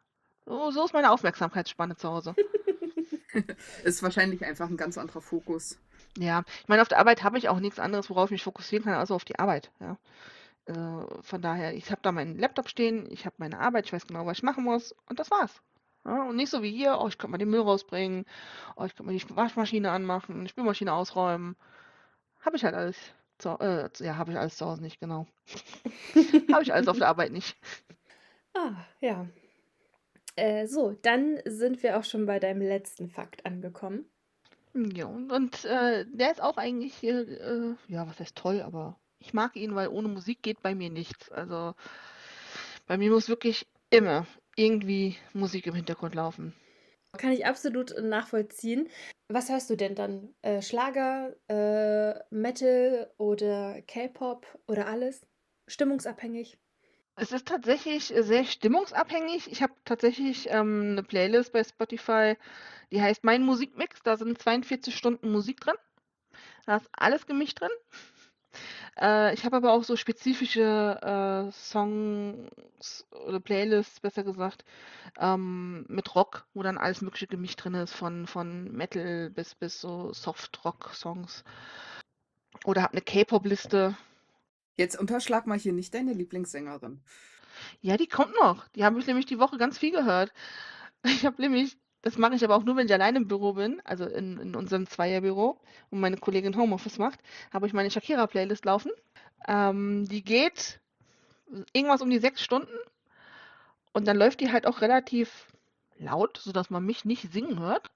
So, 0.46 0.70
so 0.70 0.84
ist 0.84 0.94
meine 0.94 1.10
Aufmerksamkeitsspanne 1.10 1.96
zu 1.96 2.08
Hause. 2.08 2.34
Ist 3.84 4.02
wahrscheinlich 4.02 4.44
einfach 4.44 4.68
ein 4.68 4.76
ganz 4.76 4.96
anderer 4.96 5.20
Fokus. 5.20 5.78
Ja, 6.16 6.44
ich 6.62 6.68
meine, 6.68 6.82
auf 6.82 6.88
der 6.88 6.98
Arbeit 6.98 7.22
habe 7.22 7.38
ich 7.38 7.48
auch 7.48 7.60
nichts 7.60 7.78
anderes, 7.78 8.10
worauf 8.10 8.28
ich 8.28 8.32
mich 8.32 8.42
fokussieren 8.42 8.84
kann, 8.84 8.94
außer 8.94 9.14
auf 9.14 9.24
die 9.24 9.38
Arbeit. 9.38 9.70
Ja. 9.80 9.98
Äh, 10.64 11.22
von 11.22 11.42
daher, 11.42 11.74
ich 11.74 11.90
habe 11.90 12.00
da 12.02 12.12
meinen 12.12 12.38
Laptop 12.38 12.68
stehen, 12.68 13.06
ich 13.10 13.26
habe 13.26 13.36
meine 13.38 13.58
Arbeit, 13.60 13.86
ich 13.86 13.92
weiß 13.92 14.06
genau, 14.06 14.26
was 14.26 14.38
ich 14.38 14.42
machen 14.42 14.64
muss 14.64 14.94
und 15.06 15.18
das 15.18 15.30
war's. 15.30 15.62
Ja, 16.08 16.22
und 16.22 16.36
nicht 16.36 16.48
so 16.48 16.62
wie 16.62 16.70
hier, 16.70 16.98
oh, 16.98 17.08
ich 17.08 17.18
könnte 17.18 17.32
mal 17.32 17.38
den 17.38 17.50
Müll 17.50 17.60
rausbringen, 17.60 18.24
oh, 18.76 18.84
ich 18.84 18.96
könnte 18.96 19.12
mal 19.12 19.18
die 19.18 19.36
Waschmaschine 19.36 19.90
anmachen, 19.90 20.42
die 20.42 20.48
Spülmaschine 20.48 20.94
ausräumen. 20.94 21.54
Habe 22.40 22.56
ich 22.56 22.64
halt 22.64 22.74
alles. 22.74 22.96
Zu, 23.36 23.50
äh, 23.60 23.90
ja, 23.98 24.16
habe 24.16 24.32
ich 24.32 24.38
alles 24.38 24.56
zu 24.56 24.64
Hause 24.64 24.82
nicht, 24.82 25.00
genau. 25.00 25.26
habe 26.52 26.62
ich 26.62 26.72
alles 26.72 26.88
auf 26.88 26.96
der 26.96 27.08
Arbeit 27.08 27.30
nicht. 27.32 27.58
Ah, 28.54 28.72
ja. 29.00 29.26
Äh, 30.34 30.66
so, 30.66 30.96
dann 31.02 31.40
sind 31.44 31.82
wir 31.82 31.98
auch 31.98 32.04
schon 32.04 32.24
bei 32.24 32.40
deinem 32.40 32.62
letzten 32.62 33.10
Fakt 33.10 33.44
angekommen. 33.44 34.06
Ja, 34.74 35.06
und, 35.06 35.30
und 35.30 35.64
äh, 35.66 36.06
der 36.08 36.32
ist 36.32 36.40
auch 36.42 36.56
eigentlich, 36.56 37.02
äh, 37.04 37.74
ja, 37.88 38.08
was 38.08 38.18
heißt 38.18 38.34
toll, 38.34 38.62
aber 38.62 38.98
ich 39.18 39.34
mag 39.34 39.56
ihn, 39.56 39.74
weil 39.74 39.88
ohne 39.88 40.08
Musik 40.08 40.42
geht 40.42 40.62
bei 40.62 40.74
mir 40.74 40.88
nichts. 40.88 41.30
Also 41.30 41.74
bei 42.86 42.96
mir 42.96 43.10
muss 43.10 43.28
wirklich 43.28 43.66
immer 43.90 44.26
irgendwie 44.58 45.16
Musik 45.32 45.66
im 45.66 45.74
Hintergrund 45.74 46.14
laufen. 46.14 46.54
Kann 47.16 47.32
ich 47.32 47.46
absolut 47.46 47.94
nachvollziehen. 48.02 48.88
Was 49.28 49.48
hörst 49.48 49.70
du 49.70 49.76
denn 49.76 49.94
dann? 49.94 50.34
Äh, 50.42 50.62
Schlager, 50.62 51.34
äh, 51.48 52.18
Metal 52.30 53.10
oder 53.18 53.80
K-Pop 53.82 54.46
oder 54.66 54.86
alles? 54.86 55.26
Stimmungsabhängig? 55.66 56.58
Es 57.16 57.32
ist 57.32 57.48
tatsächlich 57.48 58.12
sehr 58.16 58.44
stimmungsabhängig. 58.44 59.50
Ich 59.50 59.62
habe 59.62 59.72
tatsächlich 59.84 60.48
ähm, 60.50 60.92
eine 60.92 61.02
Playlist 61.02 61.52
bei 61.52 61.64
Spotify, 61.64 62.36
die 62.92 63.02
heißt 63.02 63.24
Mein 63.24 63.42
Musikmix. 63.42 64.02
Da 64.02 64.16
sind 64.16 64.40
42 64.40 64.94
Stunden 64.94 65.32
Musik 65.32 65.60
drin. 65.60 65.74
Da 66.66 66.76
ist 66.76 66.88
alles 66.92 67.26
gemischt 67.26 67.60
drin. 67.60 67.70
Äh, 69.00 69.34
ich 69.34 69.44
habe 69.44 69.56
aber 69.56 69.72
auch 69.72 69.84
so 69.84 69.96
spezifische 69.96 71.48
äh, 71.48 71.52
Songs 71.52 73.06
oder 73.26 73.40
Playlists, 73.40 74.00
besser 74.00 74.24
gesagt, 74.24 74.64
ähm, 75.18 75.84
mit 75.88 76.14
Rock, 76.14 76.46
wo 76.54 76.62
dann 76.62 76.78
alles 76.78 77.00
Mögliche 77.00 77.26
gemischt 77.26 77.62
drin 77.62 77.74
ist, 77.74 77.94
von, 77.94 78.26
von 78.26 78.72
Metal 78.72 79.30
bis, 79.30 79.54
bis 79.54 79.80
so 79.80 80.12
Soft-Rock-Songs. 80.12 81.44
Oder 82.64 82.82
habe 82.82 82.92
eine 82.94 83.02
K-Pop-Liste. 83.02 83.96
Jetzt 84.76 84.98
unterschlag 84.98 85.46
mal 85.46 85.58
hier 85.58 85.72
nicht 85.72 85.94
deine 85.94 86.12
Lieblingssängerin. 86.12 87.00
Ja, 87.80 87.96
die 87.96 88.06
kommt 88.06 88.34
noch. 88.40 88.68
Die 88.68 88.84
habe 88.84 88.98
ich 88.98 89.06
nämlich 89.06 89.26
die 89.26 89.38
Woche 89.38 89.58
ganz 89.58 89.78
viel 89.78 89.92
gehört. 89.92 90.32
Ich 91.04 91.24
habe 91.24 91.40
nämlich, 91.40 91.78
das 92.02 92.16
mache 92.16 92.34
ich 92.34 92.44
aber 92.44 92.56
auch 92.56 92.64
nur, 92.64 92.76
wenn 92.76 92.86
ich 92.86 92.92
alleine 92.92 93.18
im 93.18 93.28
Büro 93.28 93.54
bin, 93.54 93.80
also 93.84 94.04
in, 94.04 94.38
in 94.38 94.54
unserem 94.54 94.86
Zweierbüro 94.86 95.60
und 95.90 96.00
meine 96.00 96.16
Kollegin 96.16 96.56
Homeoffice 96.56 96.98
macht, 96.98 97.20
habe 97.52 97.66
ich 97.66 97.72
meine 97.72 97.90
Shakira-Playlist 97.90 98.64
laufen. 98.64 98.92
Ähm, 99.46 100.06
die 100.08 100.22
geht 100.22 100.80
irgendwas 101.72 102.02
um 102.02 102.10
die 102.10 102.18
sechs 102.18 102.42
Stunden 102.42 102.76
und 103.92 104.06
dann 104.06 104.16
läuft 104.16 104.40
die 104.40 104.52
halt 104.52 104.66
auch 104.66 104.80
relativ 104.80 105.46
laut, 105.98 106.38
sodass 106.38 106.70
man 106.70 106.84
mich 106.84 107.04
nicht 107.04 107.32
singen 107.32 107.58
hört. 107.58 107.90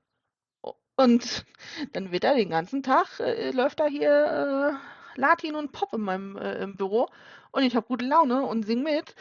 Und 0.97 1.45
dann 1.93 2.13
wird 2.13 2.25
da 2.25 2.35
den 2.35 2.51
ganzen 2.51 2.83
Tag, 2.83 3.19
äh, 3.21 3.51
läuft 3.51 3.81
da 3.81 3.87
hier 3.87 4.79
äh, 5.17 5.21
Latin 5.21 5.55
und 5.55 5.73
Pop 5.73 5.93
in 5.95 6.01
meinem 6.01 6.37
äh, 6.37 6.67
Büro 6.67 7.09
und 7.51 7.63
ich 7.63 7.77
habe 7.77 7.87
gute 7.87 8.05
Laune 8.05 8.43
und 8.43 8.65
sing 8.65 8.83
mit. 8.83 9.15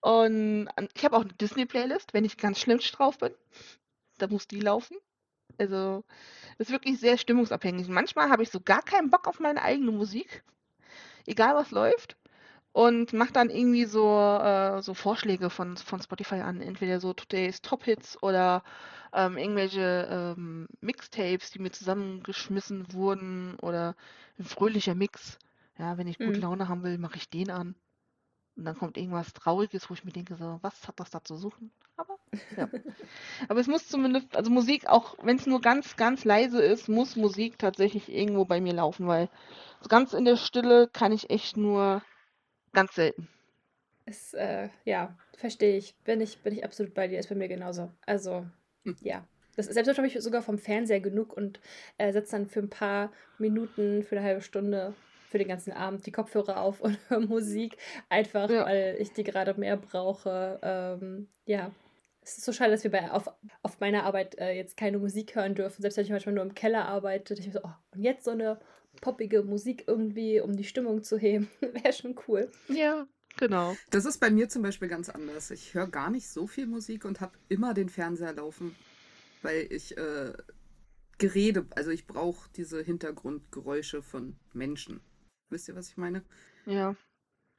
Und 0.00 0.68
ich 0.94 1.04
habe 1.04 1.16
auch 1.16 1.22
eine 1.22 1.32
Disney-Playlist, 1.34 2.14
wenn 2.14 2.24
ich 2.24 2.38
ganz 2.38 2.58
schlimm 2.58 2.78
drauf 2.78 3.18
bin. 3.18 3.34
Da 4.22 4.28
muss 4.28 4.48
die 4.48 4.60
laufen. 4.60 4.96
Also, 5.58 6.04
das 6.58 6.68
ist 6.68 6.72
wirklich 6.72 7.00
sehr 7.00 7.18
stimmungsabhängig. 7.18 7.88
Manchmal 7.88 8.30
habe 8.30 8.42
ich 8.44 8.50
so 8.50 8.60
gar 8.60 8.82
keinen 8.82 9.10
Bock 9.10 9.28
auf 9.28 9.40
meine 9.40 9.62
eigene 9.62 9.92
Musik, 9.92 10.44
egal 11.26 11.54
was 11.56 11.70
läuft. 11.70 12.16
und 12.72 13.12
mache 13.14 13.32
dann 13.32 13.50
irgendwie 13.50 13.84
so, 13.86 14.06
äh, 14.18 14.82
so 14.82 14.94
Vorschläge 14.94 15.50
von, 15.50 15.76
von 15.78 16.02
Spotify 16.02 16.36
an. 16.42 16.60
Entweder 16.62 17.00
so 17.00 17.12
Today's 17.14 17.62
Top 17.62 17.84
Hits 17.84 18.22
oder 18.22 18.62
ähm, 19.14 19.38
irgendwelche 19.38 20.08
ähm, 20.38 20.68
Mixtapes, 20.80 21.50
die 21.52 21.60
mir 21.60 21.72
zusammengeschmissen 21.72 22.92
wurden 22.92 23.56
oder 23.60 23.96
ein 24.38 24.44
fröhlicher 24.46 24.94
Mix. 24.94 25.38
Ja, 25.78 25.98
wenn 25.98 26.08
ich 26.08 26.20
gute 26.20 26.40
Mhm. 26.40 26.42
Laune 26.42 26.68
haben 26.68 26.82
will, 26.84 26.98
mache 26.98 27.16
ich 27.18 27.30
den 27.30 27.50
an. 27.50 27.74
Und 28.60 28.66
dann 28.66 28.76
kommt 28.76 28.98
irgendwas 28.98 29.32
Trauriges, 29.32 29.88
wo 29.88 29.94
ich 29.94 30.04
mir 30.04 30.12
denke, 30.12 30.36
so, 30.36 30.58
was 30.60 30.86
hat 30.86 31.00
das 31.00 31.08
da 31.08 31.24
zu 31.24 31.34
suchen? 31.34 31.72
Aber, 31.96 32.18
ja. 32.58 32.68
Aber 33.48 33.58
es 33.58 33.68
muss 33.68 33.88
zumindest, 33.88 34.36
also 34.36 34.50
Musik, 34.50 34.86
auch 34.86 35.16
wenn 35.22 35.36
es 35.36 35.46
nur 35.46 35.62
ganz, 35.62 35.96
ganz 35.96 36.26
leise 36.26 36.60
ist, 36.60 36.86
muss 36.86 37.16
Musik 37.16 37.58
tatsächlich 37.58 38.12
irgendwo 38.12 38.44
bei 38.44 38.60
mir 38.60 38.74
laufen, 38.74 39.06
weil 39.06 39.30
so 39.80 39.88
ganz 39.88 40.12
in 40.12 40.26
der 40.26 40.36
Stille 40.36 40.88
kann 40.92 41.10
ich 41.10 41.30
echt 41.30 41.56
nur 41.56 42.02
ganz 42.74 42.96
selten. 42.96 43.28
Ist, 44.04 44.34
äh, 44.34 44.68
ja, 44.84 45.16
verstehe 45.38 45.78
ich. 45.78 45.94
Bin 46.04 46.20
ich. 46.20 46.42
bin 46.42 46.52
ich 46.52 46.62
absolut 46.62 46.92
bei 46.92 47.08
dir. 47.08 47.18
Ist 47.18 47.30
bei 47.30 47.34
mir 47.34 47.48
genauso. 47.48 47.90
Also, 48.04 48.44
Hm. 48.84 48.94
ja. 49.00 49.26
Das 49.56 49.68
ist, 49.68 49.72
selbst 49.72 49.96
habe 49.96 50.06
ich 50.06 50.20
sogar 50.20 50.42
vom 50.42 50.58
Fernseher 50.58 51.00
genug 51.00 51.34
und 51.34 51.60
äh, 51.96 52.12
setze 52.12 52.32
dann 52.32 52.46
für 52.46 52.60
ein 52.60 52.68
paar 52.68 53.10
Minuten, 53.38 54.02
für 54.02 54.18
eine 54.18 54.24
halbe 54.26 54.42
Stunde, 54.42 54.94
für 55.30 55.38
den 55.38 55.48
ganzen 55.48 55.72
Abend 55.72 56.04
die 56.06 56.12
Kopfhörer 56.12 56.60
auf 56.60 56.80
und 56.82 56.98
höre 57.08 57.20
Musik. 57.20 57.76
Einfach, 58.08 58.50
Ja. 58.50 58.66
weil 58.66 58.96
ich 58.98 59.12
die 59.12 59.24
gerade 59.24 59.54
mehr 59.58 59.76
brauche. 59.76 60.58
Ähm, 60.62 61.28
ja. 61.46 61.70
Es 62.22 62.36
ist 62.36 62.44
so 62.44 62.52
schade, 62.52 62.70
dass 62.72 62.84
wir 62.84 62.90
bei, 62.90 63.10
auf, 63.10 63.28
auf 63.62 63.80
meiner 63.80 64.04
Arbeit 64.04 64.36
äh, 64.38 64.52
jetzt 64.52 64.76
keine 64.76 64.98
Musik 64.98 65.34
hören 65.36 65.54
dürfen. 65.54 65.80
Selbst 65.80 65.96
wenn 65.96 66.04
ich 66.04 66.10
manchmal 66.10 66.34
nur 66.34 66.44
im 66.44 66.54
Keller 66.54 66.86
arbeite. 66.86 67.34
Ich 67.34 67.50
so, 67.52 67.60
oh, 67.62 67.70
und 67.94 68.02
jetzt 68.02 68.24
so 68.24 68.32
eine 68.32 68.60
poppige 69.00 69.42
Musik 69.42 69.84
irgendwie, 69.86 70.40
um 70.40 70.54
die 70.54 70.64
Stimmung 70.64 71.02
zu 71.02 71.16
heben. 71.16 71.48
Wäre 71.60 71.92
schon 71.94 72.16
cool. 72.28 72.50
Ja, 72.68 73.06
genau. 73.38 73.74
Das 73.90 74.04
ist 74.04 74.18
bei 74.18 74.30
mir 74.30 74.48
zum 74.50 74.62
Beispiel 74.62 74.88
ganz 74.88 75.08
anders. 75.08 75.50
Ich 75.50 75.72
höre 75.74 75.86
gar 75.88 76.10
nicht 76.10 76.28
so 76.28 76.46
viel 76.46 76.66
Musik 76.66 77.04
und 77.06 77.20
habe 77.20 77.32
immer 77.48 77.72
den 77.72 77.88
Fernseher 77.88 78.34
laufen, 78.34 78.76
weil 79.42 79.66
ich 79.70 79.96
äh, 79.96 80.32
Gerede, 81.18 81.66
also 81.74 81.90
ich 81.90 82.06
brauche 82.06 82.48
diese 82.56 82.82
Hintergrundgeräusche 82.82 84.02
von 84.02 84.36
Menschen. 84.52 85.00
Wisst 85.50 85.68
ihr, 85.68 85.76
was 85.76 85.90
ich 85.90 85.96
meine? 85.96 86.22
Ja. 86.66 86.94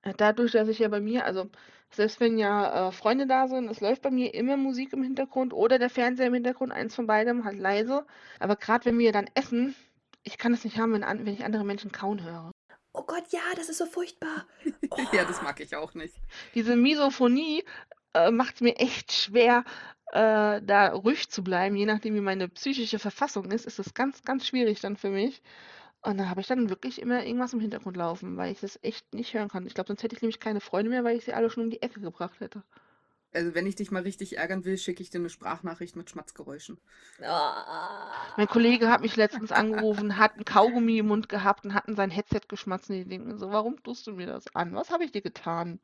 Äh, 0.02 0.14
Dadurch, 0.18 0.54
dass 0.54 0.68
ich 0.68 0.80
ja 0.80 0.88
bei 0.88 1.00
mir, 1.00 1.26
also 1.26 1.50
selbst 1.92 2.20
wenn 2.20 2.38
ja 2.38 2.88
äh, 2.88 2.92
Freunde 2.92 3.28
da 3.28 3.48
sind, 3.48 3.70
es 3.70 3.82
läuft 3.82 4.02
bei 4.02 4.12
mir 4.12 4.34
immer 4.34 4.58
Musik 4.58 4.94
im 4.94 5.04
Hintergrund 5.04 5.54
oder 5.54 5.78
der 5.78 5.90
Fernseher 5.90 6.28
im 6.28 6.34
Hintergrund, 6.34 6.72
eins 6.72 6.96
von 6.96 7.06
beidem, 7.08 7.44
halt 7.44 7.60
leise. 7.60 8.06
Aber 8.40 8.56
gerade 8.56 8.86
wenn 8.86 8.98
wir 8.98 9.12
dann 9.12 9.30
essen, 9.36 9.76
ich 10.24 10.38
kann 10.38 10.54
es 10.54 10.64
nicht 10.64 10.78
haben, 10.78 10.94
wenn, 10.94 11.04
an, 11.04 11.26
wenn 11.26 11.34
ich 11.34 11.44
andere 11.44 11.66
Menschen 11.66 11.92
kauen 11.92 12.24
höre. 12.24 12.52
Oh 12.94 13.04
Gott, 13.04 13.24
ja, 13.32 13.42
das 13.56 13.70
ist 13.70 13.78
so 13.78 13.86
furchtbar. 13.86 14.46
ja, 15.14 15.26
das 15.26 15.42
mag 15.42 15.60
ich 15.60 15.76
auch 15.76 15.94
nicht. 15.94 16.14
Diese 16.56 16.76
Misophonie 16.76 17.64
äh, 18.14 18.32
macht 18.32 18.56
es 18.56 18.62
mir 18.62 18.78
echt 18.78 19.12
schwer, 19.14 19.64
äh, 20.12 20.62
da 20.62 20.90
ruhig 20.94 21.30
zu 21.30 21.44
bleiben. 21.44 21.76
Je 21.76 21.86
nachdem, 21.86 22.16
wie 22.16 22.22
meine 22.22 22.50
psychische 22.50 23.00
Verfassung 23.00 23.52
ist, 23.52 23.66
ist 23.66 23.80
es 23.80 23.94
ganz, 23.94 24.24
ganz 24.24 24.46
schwierig 24.46 24.82
dann 24.82 24.98
für 24.98 25.10
mich. 25.10 25.42
Und 26.04 26.18
da 26.18 26.30
habe 26.30 26.42
ich 26.42 26.48
dann 26.48 26.70
wirklich 26.70 27.00
immer 27.00 27.24
irgendwas 27.26 27.54
im 27.54 27.60
Hintergrund 27.60 27.96
laufen, 27.96 28.36
weil 28.36 28.52
ich 28.52 28.60
das 28.60 28.80
echt 28.82 29.14
nicht 29.14 29.34
hören 29.34 29.50
kann. 29.50 29.68
Ich 29.68 29.76
glaube, 29.76 29.88
sonst 29.88 30.02
hätte 30.02 30.16
ich 30.16 30.22
nämlich 30.22 30.40
keine 30.40 30.60
Freunde 30.60 30.90
mehr, 30.90 31.04
weil 31.04 31.16
ich 31.16 31.26
sie 31.26 31.34
alle 31.34 31.50
schon 31.50 31.64
um 31.64 31.70
die 31.70 31.82
Ecke 31.82 32.02
gebracht 32.02 32.40
hätte. 32.40 32.64
Also 33.34 33.56
wenn 33.56 33.66
ich 33.66 33.76
dich 33.76 33.92
mal 33.92 34.02
richtig 34.02 34.38
ärgern 34.38 34.66
will, 34.66 34.78
schicke 34.78 35.02
ich 35.02 35.10
dir 35.10 35.20
eine 35.20 35.30
Sprachnachricht 35.30 35.96
mit 35.96 36.10
Schmatzgeräuschen. 36.10 36.80
Ah. 37.24 38.34
Mein 38.36 38.48
Kollege 38.48 38.90
hat 38.90 39.02
mich 39.02 39.16
letztens 39.16 39.52
angerufen, 39.52 40.18
hat 40.18 40.38
ein 40.38 40.44
Kaugummi 40.44 40.98
im 40.98 41.08
Mund 41.08 41.30
gehabt 41.30 41.64
und 41.64 41.74
hat 41.74 41.88
in 41.88 41.96
sein 41.96 42.12
Headset 42.12 42.42
geschmatzt. 42.50 42.90
Und 42.90 42.98
ich 42.98 43.08
denke 43.08 43.28
mir 43.28 43.38
so, 43.38 43.52
warum 43.52 43.82
tust 43.84 44.08
du 44.08 44.14
mir 44.14 44.28
das 44.28 44.54
an? 44.54 44.74
Was 44.76 44.90
habe 44.90 45.06
ich 45.06 45.12
dir 45.14 45.22
getan? 45.22 45.80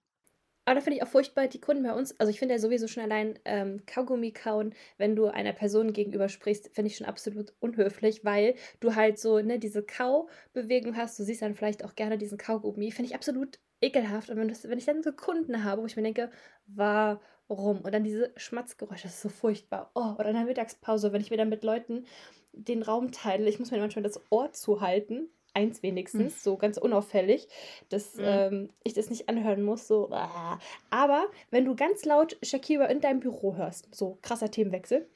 Aber 0.68 0.76
da 0.76 0.82
finde 0.82 0.98
ich 0.98 1.04
auch 1.04 1.08
furchtbar, 1.08 1.48
die 1.48 1.62
Kunden 1.62 1.84
bei 1.84 1.94
uns, 1.94 2.20
also 2.20 2.30
ich 2.30 2.40
finde 2.40 2.56
ja 2.56 2.60
sowieso 2.60 2.90
schon 2.90 3.02
allein 3.02 3.40
ähm, 3.46 3.84
Kaugummi 3.86 4.34
kauen, 4.34 4.74
wenn 4.98 5.16
du 5.16 5.28
einer 5.28 5.54
Person 5.54 5.94
gegenüber 5.94 6.28
sprichst, 6.28 6.76
finde 6.76 6.88
ich 6.92 6.98
schon 6.98 7.08
absolut 7.08 7.54
unhöflich, 7.62 8.26
weil 8.26 8.54
du 8.82 8.94
halt 8.94 9.18
so, 9.18 9.40
ne, 9.40 9.60
diese 9.60 9.82
Kaubewegung 9.82 10.98
hast, 10.98 11.18
du 11.20 11.24
siehst 11.24 11.42
dann 11.42 11.56
vielleicht 11.56 11.86
auch 11.86 11.96
gerne 11.96 12.18
diesen 12.18 12.38
Kaugummi, 12.38 12.92
finde 12.92 13.10
ich 13.10 13.16
absolut 13.16 13.60
ekelhaft. 13.80 14.30
Und 14.30 14.36
wenn, 14.36 14.50
das, 14.50 14.68
wenn 14.68 14.78
ich 14.78 14.84
dann 14.84 15.04
so 15.04 15.14
Kunden 15.14 15.64
habe, 15.64 15.84
wo 15.84 15.86
ich 15.86 15.96
mir 15.96 16.04
denke, 16.04 16.32
warum? 16.66 17.80
Und 17.80 17.94
dann 17.94 18.04
diese 18.04 18.34
Schmatzgeräusche, 18.36 19.04
das 19.04 19.16
ist 19.16 19.22
so 19.22 19.30
furchtbar. 19.30 19.92
Oh, 19.96 20.16
oder 20.20 20.28
in 20.28 20.36
der 20.36 20.44
Mittagspause, 20.44 21.14
wenn 21.14 21.22
ich 21.22 21.32
mir 21.32 21.38
dann 21.38 21.48
mit 21.48 21.64
Leuten 21.64 22.04
den 22.52 22.84
Raum 22.84 23.14
teile, 23.14 23.48
ich 23.48 23.58
muss 23.60 23.72
mir 23.72 23.80
manchmal 23.80 24.04
das 24.04 24.20
Ohr 24.32 24.52
zuhalten, 24.52 25.30
eins 25.58 25.84
wenigstens, 25.84 26.44
so 26.44 26.56
ganz 26.58 26.78
unauffällig, 26.78 27.48
dass 27.90 28.16
Mhm. 28.16 28.24
ähm, 28.26 28.70
ich 28.84 28.94
das 28.94 29.10
nicht 29.10 29.28
anhören 29.30 29.64
muss. 29.64 29.88
So. 29.88 30.10
ah. 30.12 30.60
Aber 30.90 31.28
wenn 31.52 31.66
du 31.66 31.76
ganz 31.76 32.06
laut 32.06 32.38
Shakira 32.44 32.86
in 32.86 33.02
deinem 33.02 33.20
Büro 33.20 33.56
hörst, 33.56 33.94
so 33.94 34.18
krasser 34.22 34.52
Themenwechsel, 34.52 35.10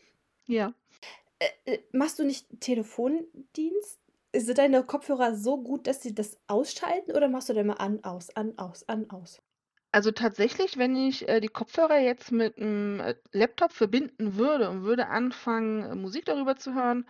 Ja. 0.47 0.73
äh, 1.65 1.79
machst 1.91 2.19
du 2.19 2.23
nicht 2.23 2.47
Telefondienst? 2.59 3.99
Sind 4.33 4.57
deine 4.57 4.83
Kopfhörer 4.83 5.35
so 5.35 5.57
gut, 5.61 5.87
dass 5.87 6.01
sie 6.01 6.15
das 6.15 6.37
ausschalten 6.47 7.11
oder 7.11 7.27
machst 7.27 7.49
du 7.49 7.53
dann 7.53 7.67
mal 7.67 7.73
an, 7.73 8.03
aus, 8.03 8.29
an, 8.35 8.57
aus, 8.57 8.87
an, 8.87 9.09
aus? 9.09 9.41
Also 9.93 10.11
tatsächlich, 10.11 10.77
wenn 10.77 10.95
ich 10.95 11.27
äh, 11.27 11.41
die 11.41 11.49
Kopfhörer 11.49 11.99
jetzt 11.99 12.31
mit 12.31 12.57
einem 12.57 13.01
äh, 13.01 13.15
Laptop 13.33 13.73
verbinden 13.73 14.37
würde 14.37 14.69
und 14.69 14.83
würde 14.83 15.07
anfangen, 15.07 15.83
äh, 15.83 15.95
Musik 15.95 16.25
darüber 16.25 16.55
zu 16.55 16.73
hören, 16.73 17.05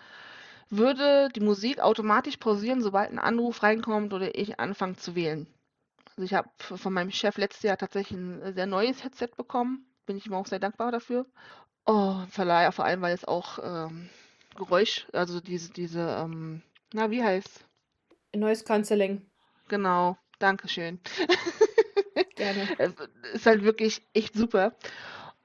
würde 0.72 1.30
die 1.36 1.42
Musik 1.42 1.80
automatisch 1.80 2.38
pausieren, 2.38 2.82
sobald 2.82 3.12
ein 3.12 3.20
Anruf 3.20 3.62
reinkommt 3.62 4.14
oder 4.14 4.36
ich 4.36 4.60
anfange 4.60 4.96
zu 4.96 5.16
wählen. 5.16 5.46
Also 6.12 6.24
ich 6.24 6.34
habe 6.34 6.50
von 6.60 6.94
meinem 6.94 7.12
Chef 7.12 7.38
letztes 7.38 7.64
Jahr 7.64 7.78
tatsächlich 7.78 8.18
ein 8.18 8.54
sehr 8.54 8.66
neues 8.66 9.04
Headset 9.04 9.30
bekommen. 9.38 9.86
Bin 10.06 10.18
ich 10.18 10.26
ihm 10.26 10.34
auch 10.34 10.48
sehr 10.48 10.60
dankbar 10.60 10.92
dafür. 10.92 11.26
Oh, 11.86 12.16
Verleih, 12.30 12.72
vor 12.72 12.86
allem, 12.86 13.02
weil 13.02 13.14
es 13.14 13.26
auch 13.26 13.60
ähm, 13.62 14.10
Geräusch, 14.56 15.08
also 15.14 15.40
diese, 15.40 15.72
diese, 15.72 16.02
ähm, 16.02 16.62
na, 16.94 17.10
wie 17.12 17.24
heißt? 17.24 17.66
Neues 18.36 18.64
Counseling. 18.66 19.26
Genau, 19.68 20.18
Dankeschön. 20.40 21.00
Gerne. 22.36 22.68
Es 22.78 22.94
ist 23.34 23.46
halt 23.46 23.64
wirklich 23.64 24.02
echt 24.14 24.34
super. 24.34 24.76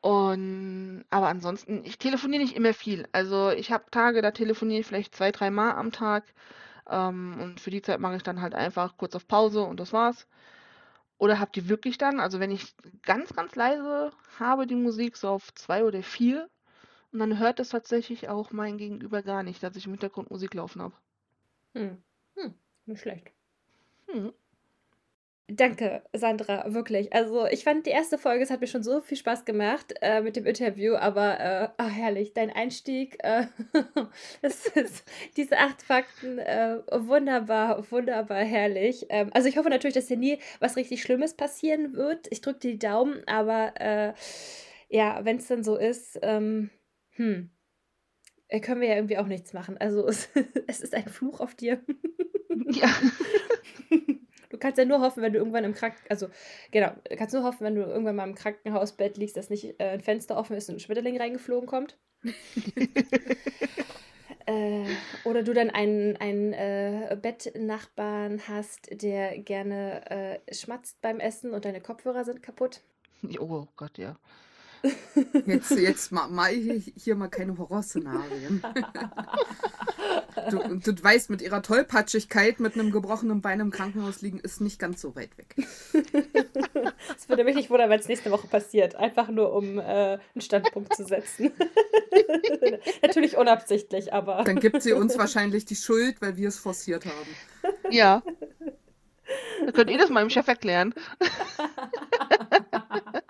Und 0.07 1.05
aber 1.11 1.27
ansonsten, 1.27 1.85
ich 1.85 1.99
telefoniere 1.99 2.40
nicht 2.40 2.55
immer 2.55 2.73
viel. 2.75 3.09
Also 3.11 3.51
ich 3.51 3.73
habe 3.73 3.90
Tage, 3.90 4.23
da 4.23 4.31
telefoniere 4.31 4.79
ich 4.79 4.87
vielleicht 4.87 5.16
zwei, 5.16 5.33
drei 5.33 5.51
Mal 5.51 5.73
am 5.73 5.90
Tag. 5.90 6.23
Ähm, 6.88 7.37
und 7.40 7.59
für 7.61 7.71
die 7.71 7.83
Zeit 7.83 7.99
mache 7.99 8.14
ich 8.14 8.23
dann 8.23 8.40
halt 8.40 8.55
einfach 8.55 8.97
kurz 8.99 9.16
auf 9.16 9.27
Pause 9.27 9.62
und 9.62 9.81
das 9.81 9.92
war's. 9.92 10.29
Oder 11.19 11.40
habt 11.40 11.57
ihr 11.57 11.69
wirklich 11.69 11.99
dann, 11.99 12.21
also 12.21 12.38
wenn 12.38 12.53
ich 12.53 12.77
ganz, 13.03 13.35
ganz 13.35 13.57
leise 13.57 14.12
habe, 14.38 14.69
die 14.69 14.77
Musik 14.77 15.16
so 15.16 15.29
auf 15.29 15.53
zwei 15.55 15.83
oder 15.85 16.05
vier, 16.05 16.49
und 17.11 17.19
dann 17.19 17.40
hört 17.40 17.59
es 17.59 17.71
tatsächlich 17.71 18.29
auch 18.29 18.53
mein 18.53 18.79
Gegenüber 18.79 19.23
gar 19.23 19.42
nicht, 19.42 19.61
dass 19.61 19.75
ich 19.75 19.87
im 19.87 19.92
Hintergrund 19.92 20.31
Musik 20.31 20.55
laufen 20.55 20.83
habe. 20.83 20.95
Hm. 21.75 22.01
Hm. 22.37 22.55
Nicht 22.85 23.01
schlecht. 23.01 23.33
Hm. 24.07 24.33
Danke, 25.48 26.02
Sandra, 26.12 26.74
wirklich. 26.74 27.12
Also, 27.12 27.46
ich 27.46 27.62
fand 27.62 27.87
die 27.87 27.90
erste 27.90 28.18
Folge, 28.18 28.42
es 28.42 28.50
hat 28.50 28.61
mir 28.61 28.66
schon 28.66 28.82
so 28.82 29.00
viel 29.00 29.16
Spaß 29.16 29.44
gemacht 29.44 29.94
äh, 30.02 30.20
mit 30.20 30.35
dem 30.35 30.44
Interview, 30.44 30.96
aber 30.96 31.38
äh, 31.38 31.68
ah, 31.76 31.87
herrlich, 31.88 32.35
dein 32.35 32.50
Einstieg, 32.50 33.16
äh, 33.22 33.46
das 34.42 34.66
ist, 34.66 35.04
diese 35.37 35.56
acht 35.59 35.82
Fakten, 35.82 36.40
äh, 36.40 36.78
wunderbar, 36.90 37.88
wunderbar 37.92 38.42
herrlich. 38.42 39.06
Ähm, 39.09 39.30
also, 39.35 39.48
ich 39.48 39.56
hoffe 39.56 39.70
natürlich, 39.70 39.94
dass 39.94 40.06
dir 40.06 40.16
nie 40.16 40.40
was 40.59 40.74
richtig 40.76 41.00
Schlimmes 41.02 41.35
passieren 41.35 41.94
wird. 41.94 42.26
Ich 42.30 42.40
drücke 42.40 42.59
dir 42.59 42.72
die 42.72 42.78
Daumen, 42.80 43.22
aber 43.28 43.72
äh, 43.80 44.14
ja, 44.88 45.24
wenn 45.24 45.37
es 45.37 45.46
dann 45.46 45.62
so 45.62 45.76
ist, 45.76 46.18
ähm, 46.22 46.70
hm, 47.11 47.50
äh, 48.48 48.61
können 48.61 48.80
wir 48.80 48.88
ja 48.88 48.96
irgendwie 48.96 49.18
auch 49.18 49.26
nichts 49.26 49.52
machen. 49.52 49.76
Also, 49.78 50.06
es, 50.09 50.28
es 50.66 50.80
ist 50.80 50.94
ein 50.94 51.09
Fluch 51.09 51.40
auf 51.40 51.54
dir. 51.54 51.80
Ja. 52.70 52.88
Du 54.57 54.61
kannst 54.61 54.79
ja 54.79 54.87
nur 54.87 55.03
hoffen, 55.03 55.23
wenn 55.23 55.35
du 55.35 55.38
irgendwann 55.38 55.64
im 55.64 55.75
Kranken... 55.75 55.99
Also, 56.09 56.29
genau, 56.71 56.92
du 57.11 57.14
kannst 57.14 57.35
nur 57.35 57.45
hoffen, 57.45 57.61
wenn 57.61 57.75
du 57.75 57.83
irgendwann 57.83 58.16
mal 58.16 58.27
im 58.27 58.35
Krankenhausbett 58.35 59.19
liegst, 59.19 59.37
dass 59.37 59.51
nicht 59.51 59.79
äh, 59.79 59.90
ein 59.90 60.01
Fenster 60.01 60.38
offen 60.38 60.57
ist 60.57 60.71
und 60.71 60.77
ein 60.77 60.81
Schmetterling 60.81 61.21
reingeflogen 61.21 61.69
kommt. 61.69 61.99
äh, 64.47 64.87
oder 65.25 65.42
du 65.42 65.53
dann 65.53 65.69
einen, 65.69 66.16
einen 66.16 66.55
äh, 66.55 67.19
Bettnachbarn 67.21 68.40
hast, 68.49 68.88
der 69.03 69.38
gerne 69.40 70.40
äh, 70.49 70.55
schmatzt 70.55 71.03
beim 71.03 71.21
Essen 71.21 71.53
und 71.53 71.66
deine 71.66 71.83
Kopfhörer 71.83 72.25
sind 72.25 72.42
kaputt. 72.42 72.81
Oh 73.38 73.66
Gott, 73.77 73.99
ja. 73.99 74.16
Jetzt, 75.46 75.70
jetzt 75.72 76.12
mal, 76.12 76.29
mal 76.29 76.51
hier 76.51 77.16
mal 77.16 77.29
keine 77.29 77.59
Horrorszenarien. 77.59 78.62
Du, 80.51 80.92
du 80.92 81.03
weißt, 81.03 81.31
mit 81.31 81.42
ihrer 81.42 81.62
Tollpatschigkeit 81.62 82.61
mit 82.61 82.75
einem 82.75 82.92
gebrochenen 82.92 83.40
Bein 83.40 83.61
im 83.61 83.70
Krankenhaus 83.70 84.22
liegen, 84.22 84.38
ist 84.38 84.61
nicht 84.61 84.79
ganz 84.79 85.01
so 85.01 85.16
weit 85.16 85.37
weg. 85.38 85.57
Es 87.16 87.29
würde 87.29 87.44
mich 87.44 87.57
nicht 87.57 87.70
wundern, 87.70 87.90
wenn 87.90 88.01
es 88.01 88.09
nächste 88.09 88.31
Woche 88.31 88.46
passiert. 88.46 88.96
Einfach 88.96 89.29
nur, 89.29 89.53
um 89.53 89.79
äh, 89.79 89.83
einen 89.83 90.40
Standpunkt 90.40 90.94
zu 90.94 91.05
setzen. 91.05 91.53
Natürlich 93.03 93.37
unabsichtlich, 93.37 94.12
aber. 94.12 94.44
Dann 94.44 94.61
gibt 94.61 94.83
sie 94.83 94.92
uns 94.92 95.18
wahrscheinlich 95.18 95.64
die 95.64 95.77
Schuld, 95.77 96.20
weil 96.20 96.37
wir 96.37 96.49
es 96.49 96.59
forciert 96.59 97.07
haben. 97.07 97.75
Ja. 97.90 98.22
Da 99.64 99.72
könnt 99.72 99.90
ihr 99.90 99.99
das 99.99 100.11
meinem 100.11 100.31
Chef 100.31 100.46
erklären. 100.46 100.94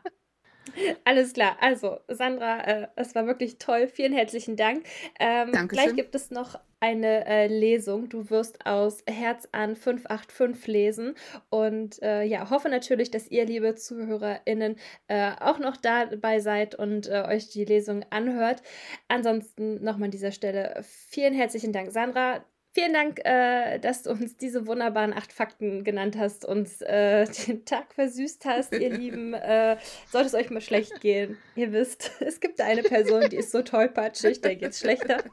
Alles 1.05 1.33
klar. 1.33 1.57
Also, 1.61 1.99
Sandra, 2.09 2.61
äh, 2.61 2.89
es 2.97 3.15
war 3.15 3.27
wirklich 3.27 3.59
toll. 3.59 3.89
Vielen 3.89 4.13
herzlichen 4.13 4.57
Dank. 4.57 4.85
Ähm, 5.19 5.53
gleich 5.69 5.95
gibt 5.95 6.15
es 6.15 6.31
noch 6.31 6.59
eine 6.81 7.27
äh, 7.27 7.47
Lesung. 7.47 8.09
Du 8.09 8.31
wirst 8.31 8.67
aus 8.67 9.03
Herz 9.09 9.49
an 9.53 9.77
585 9.77 10.67
lesen. 10.67 11.15
Und 11.49 12.03
äh, 12.03 12.23
ja, 12.25 12.51
hoffe 12.51 12.69
natürlich, 12.69 13.11
dass 13.11 13.29
ihr, 13.29 13.47
liebe 13.47 13.75
ZuhörerInnen, 13.75 14.77
äh, 15.09 15.33
auch 15.41 15.59
noch 15.59 15.77
dabei 15.77 16.41
seid 16.41 16.75
und 16.75 17.09
äh, 17.09 17.25
euch 17.29 17.49
die 17.49 17.65
Lesung 17.65 18.05
anhört. 18.11 18.63
Ansonsten 19.09 19.83
nochmal 19.83 20.07
an 20.07 20.11
dieser 20.11 20.33
Stelle 20.33 20.83
vielen 20.83 21.35
herzlichen 21.35 21.73
Dank, 21.73 21.93
Sandra. 21.93 22.45
Vielen 22.77 22.93
Dank, 22.93 23.21
äh, 23.25 23.79
dass 23.79 24.03
du 24.03 24.11
uns 24.11 24.37
diese 24.37 24.67
wunderbaren 24.67 25.15
acht 25.15 25.33
Fakten 25.33 25.83
genannt 25.83 26.15
hast, 26.19 26.45
uns 26.45 26.83
äh, 26.83 27.25
den 27.47 27.65
Tag 27.65 27.95
versüßt 27.95 28.45
hast, 28.45 28.75
ihr 28.75 28.91
Lieben. 28.99 29.33
Äh, 29.33 29.79
sollte 30.11 30.27
es 30.27 30.35
euch 30.35 30.51
mal 30.51 30.61
schlecht 30.61 31.01
gehen, 31.01 31.39
ihr 31.55 31.73
wisst, 31.73 32.11
es 32.21 32.39
gibt 32.39 32.61
eine 32.61 32.83
Person, 32.83 33.31
die 33.31 33.37
ist 33.37 33.51
so 33.51 33.63
tollpatschig, 33.63 34.43
der 34.43 34.57
geht's 34.57 34.81
schlechter. 34.81 35.25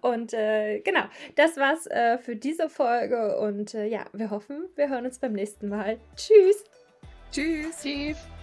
und 0.00 0.34
äh, 0.34 0.80
genau, 0.80 1.04
das 1.36 1.56
war's 1.56 1.86
äh, 1.86 2.18
für 2.18 2.34
diese 2.34 2.68
Folge 2.68 3.38
und 3.38 3.74
äh, 3.74 3.86
ja, 3.86 4.04
wir 4.12 4.30
hoffen, 4.30 4.64
wir 4.74 4.88
hören 4.88 5.06
uns 5.06 5.20
beim 5.20 5.34
nächsten 5.34 5.68
Mal. 5.68 6.00
Tschüss. 6.16 6.64
Tschüss. 7.30 7.80
Tschüss. 7.80 8.37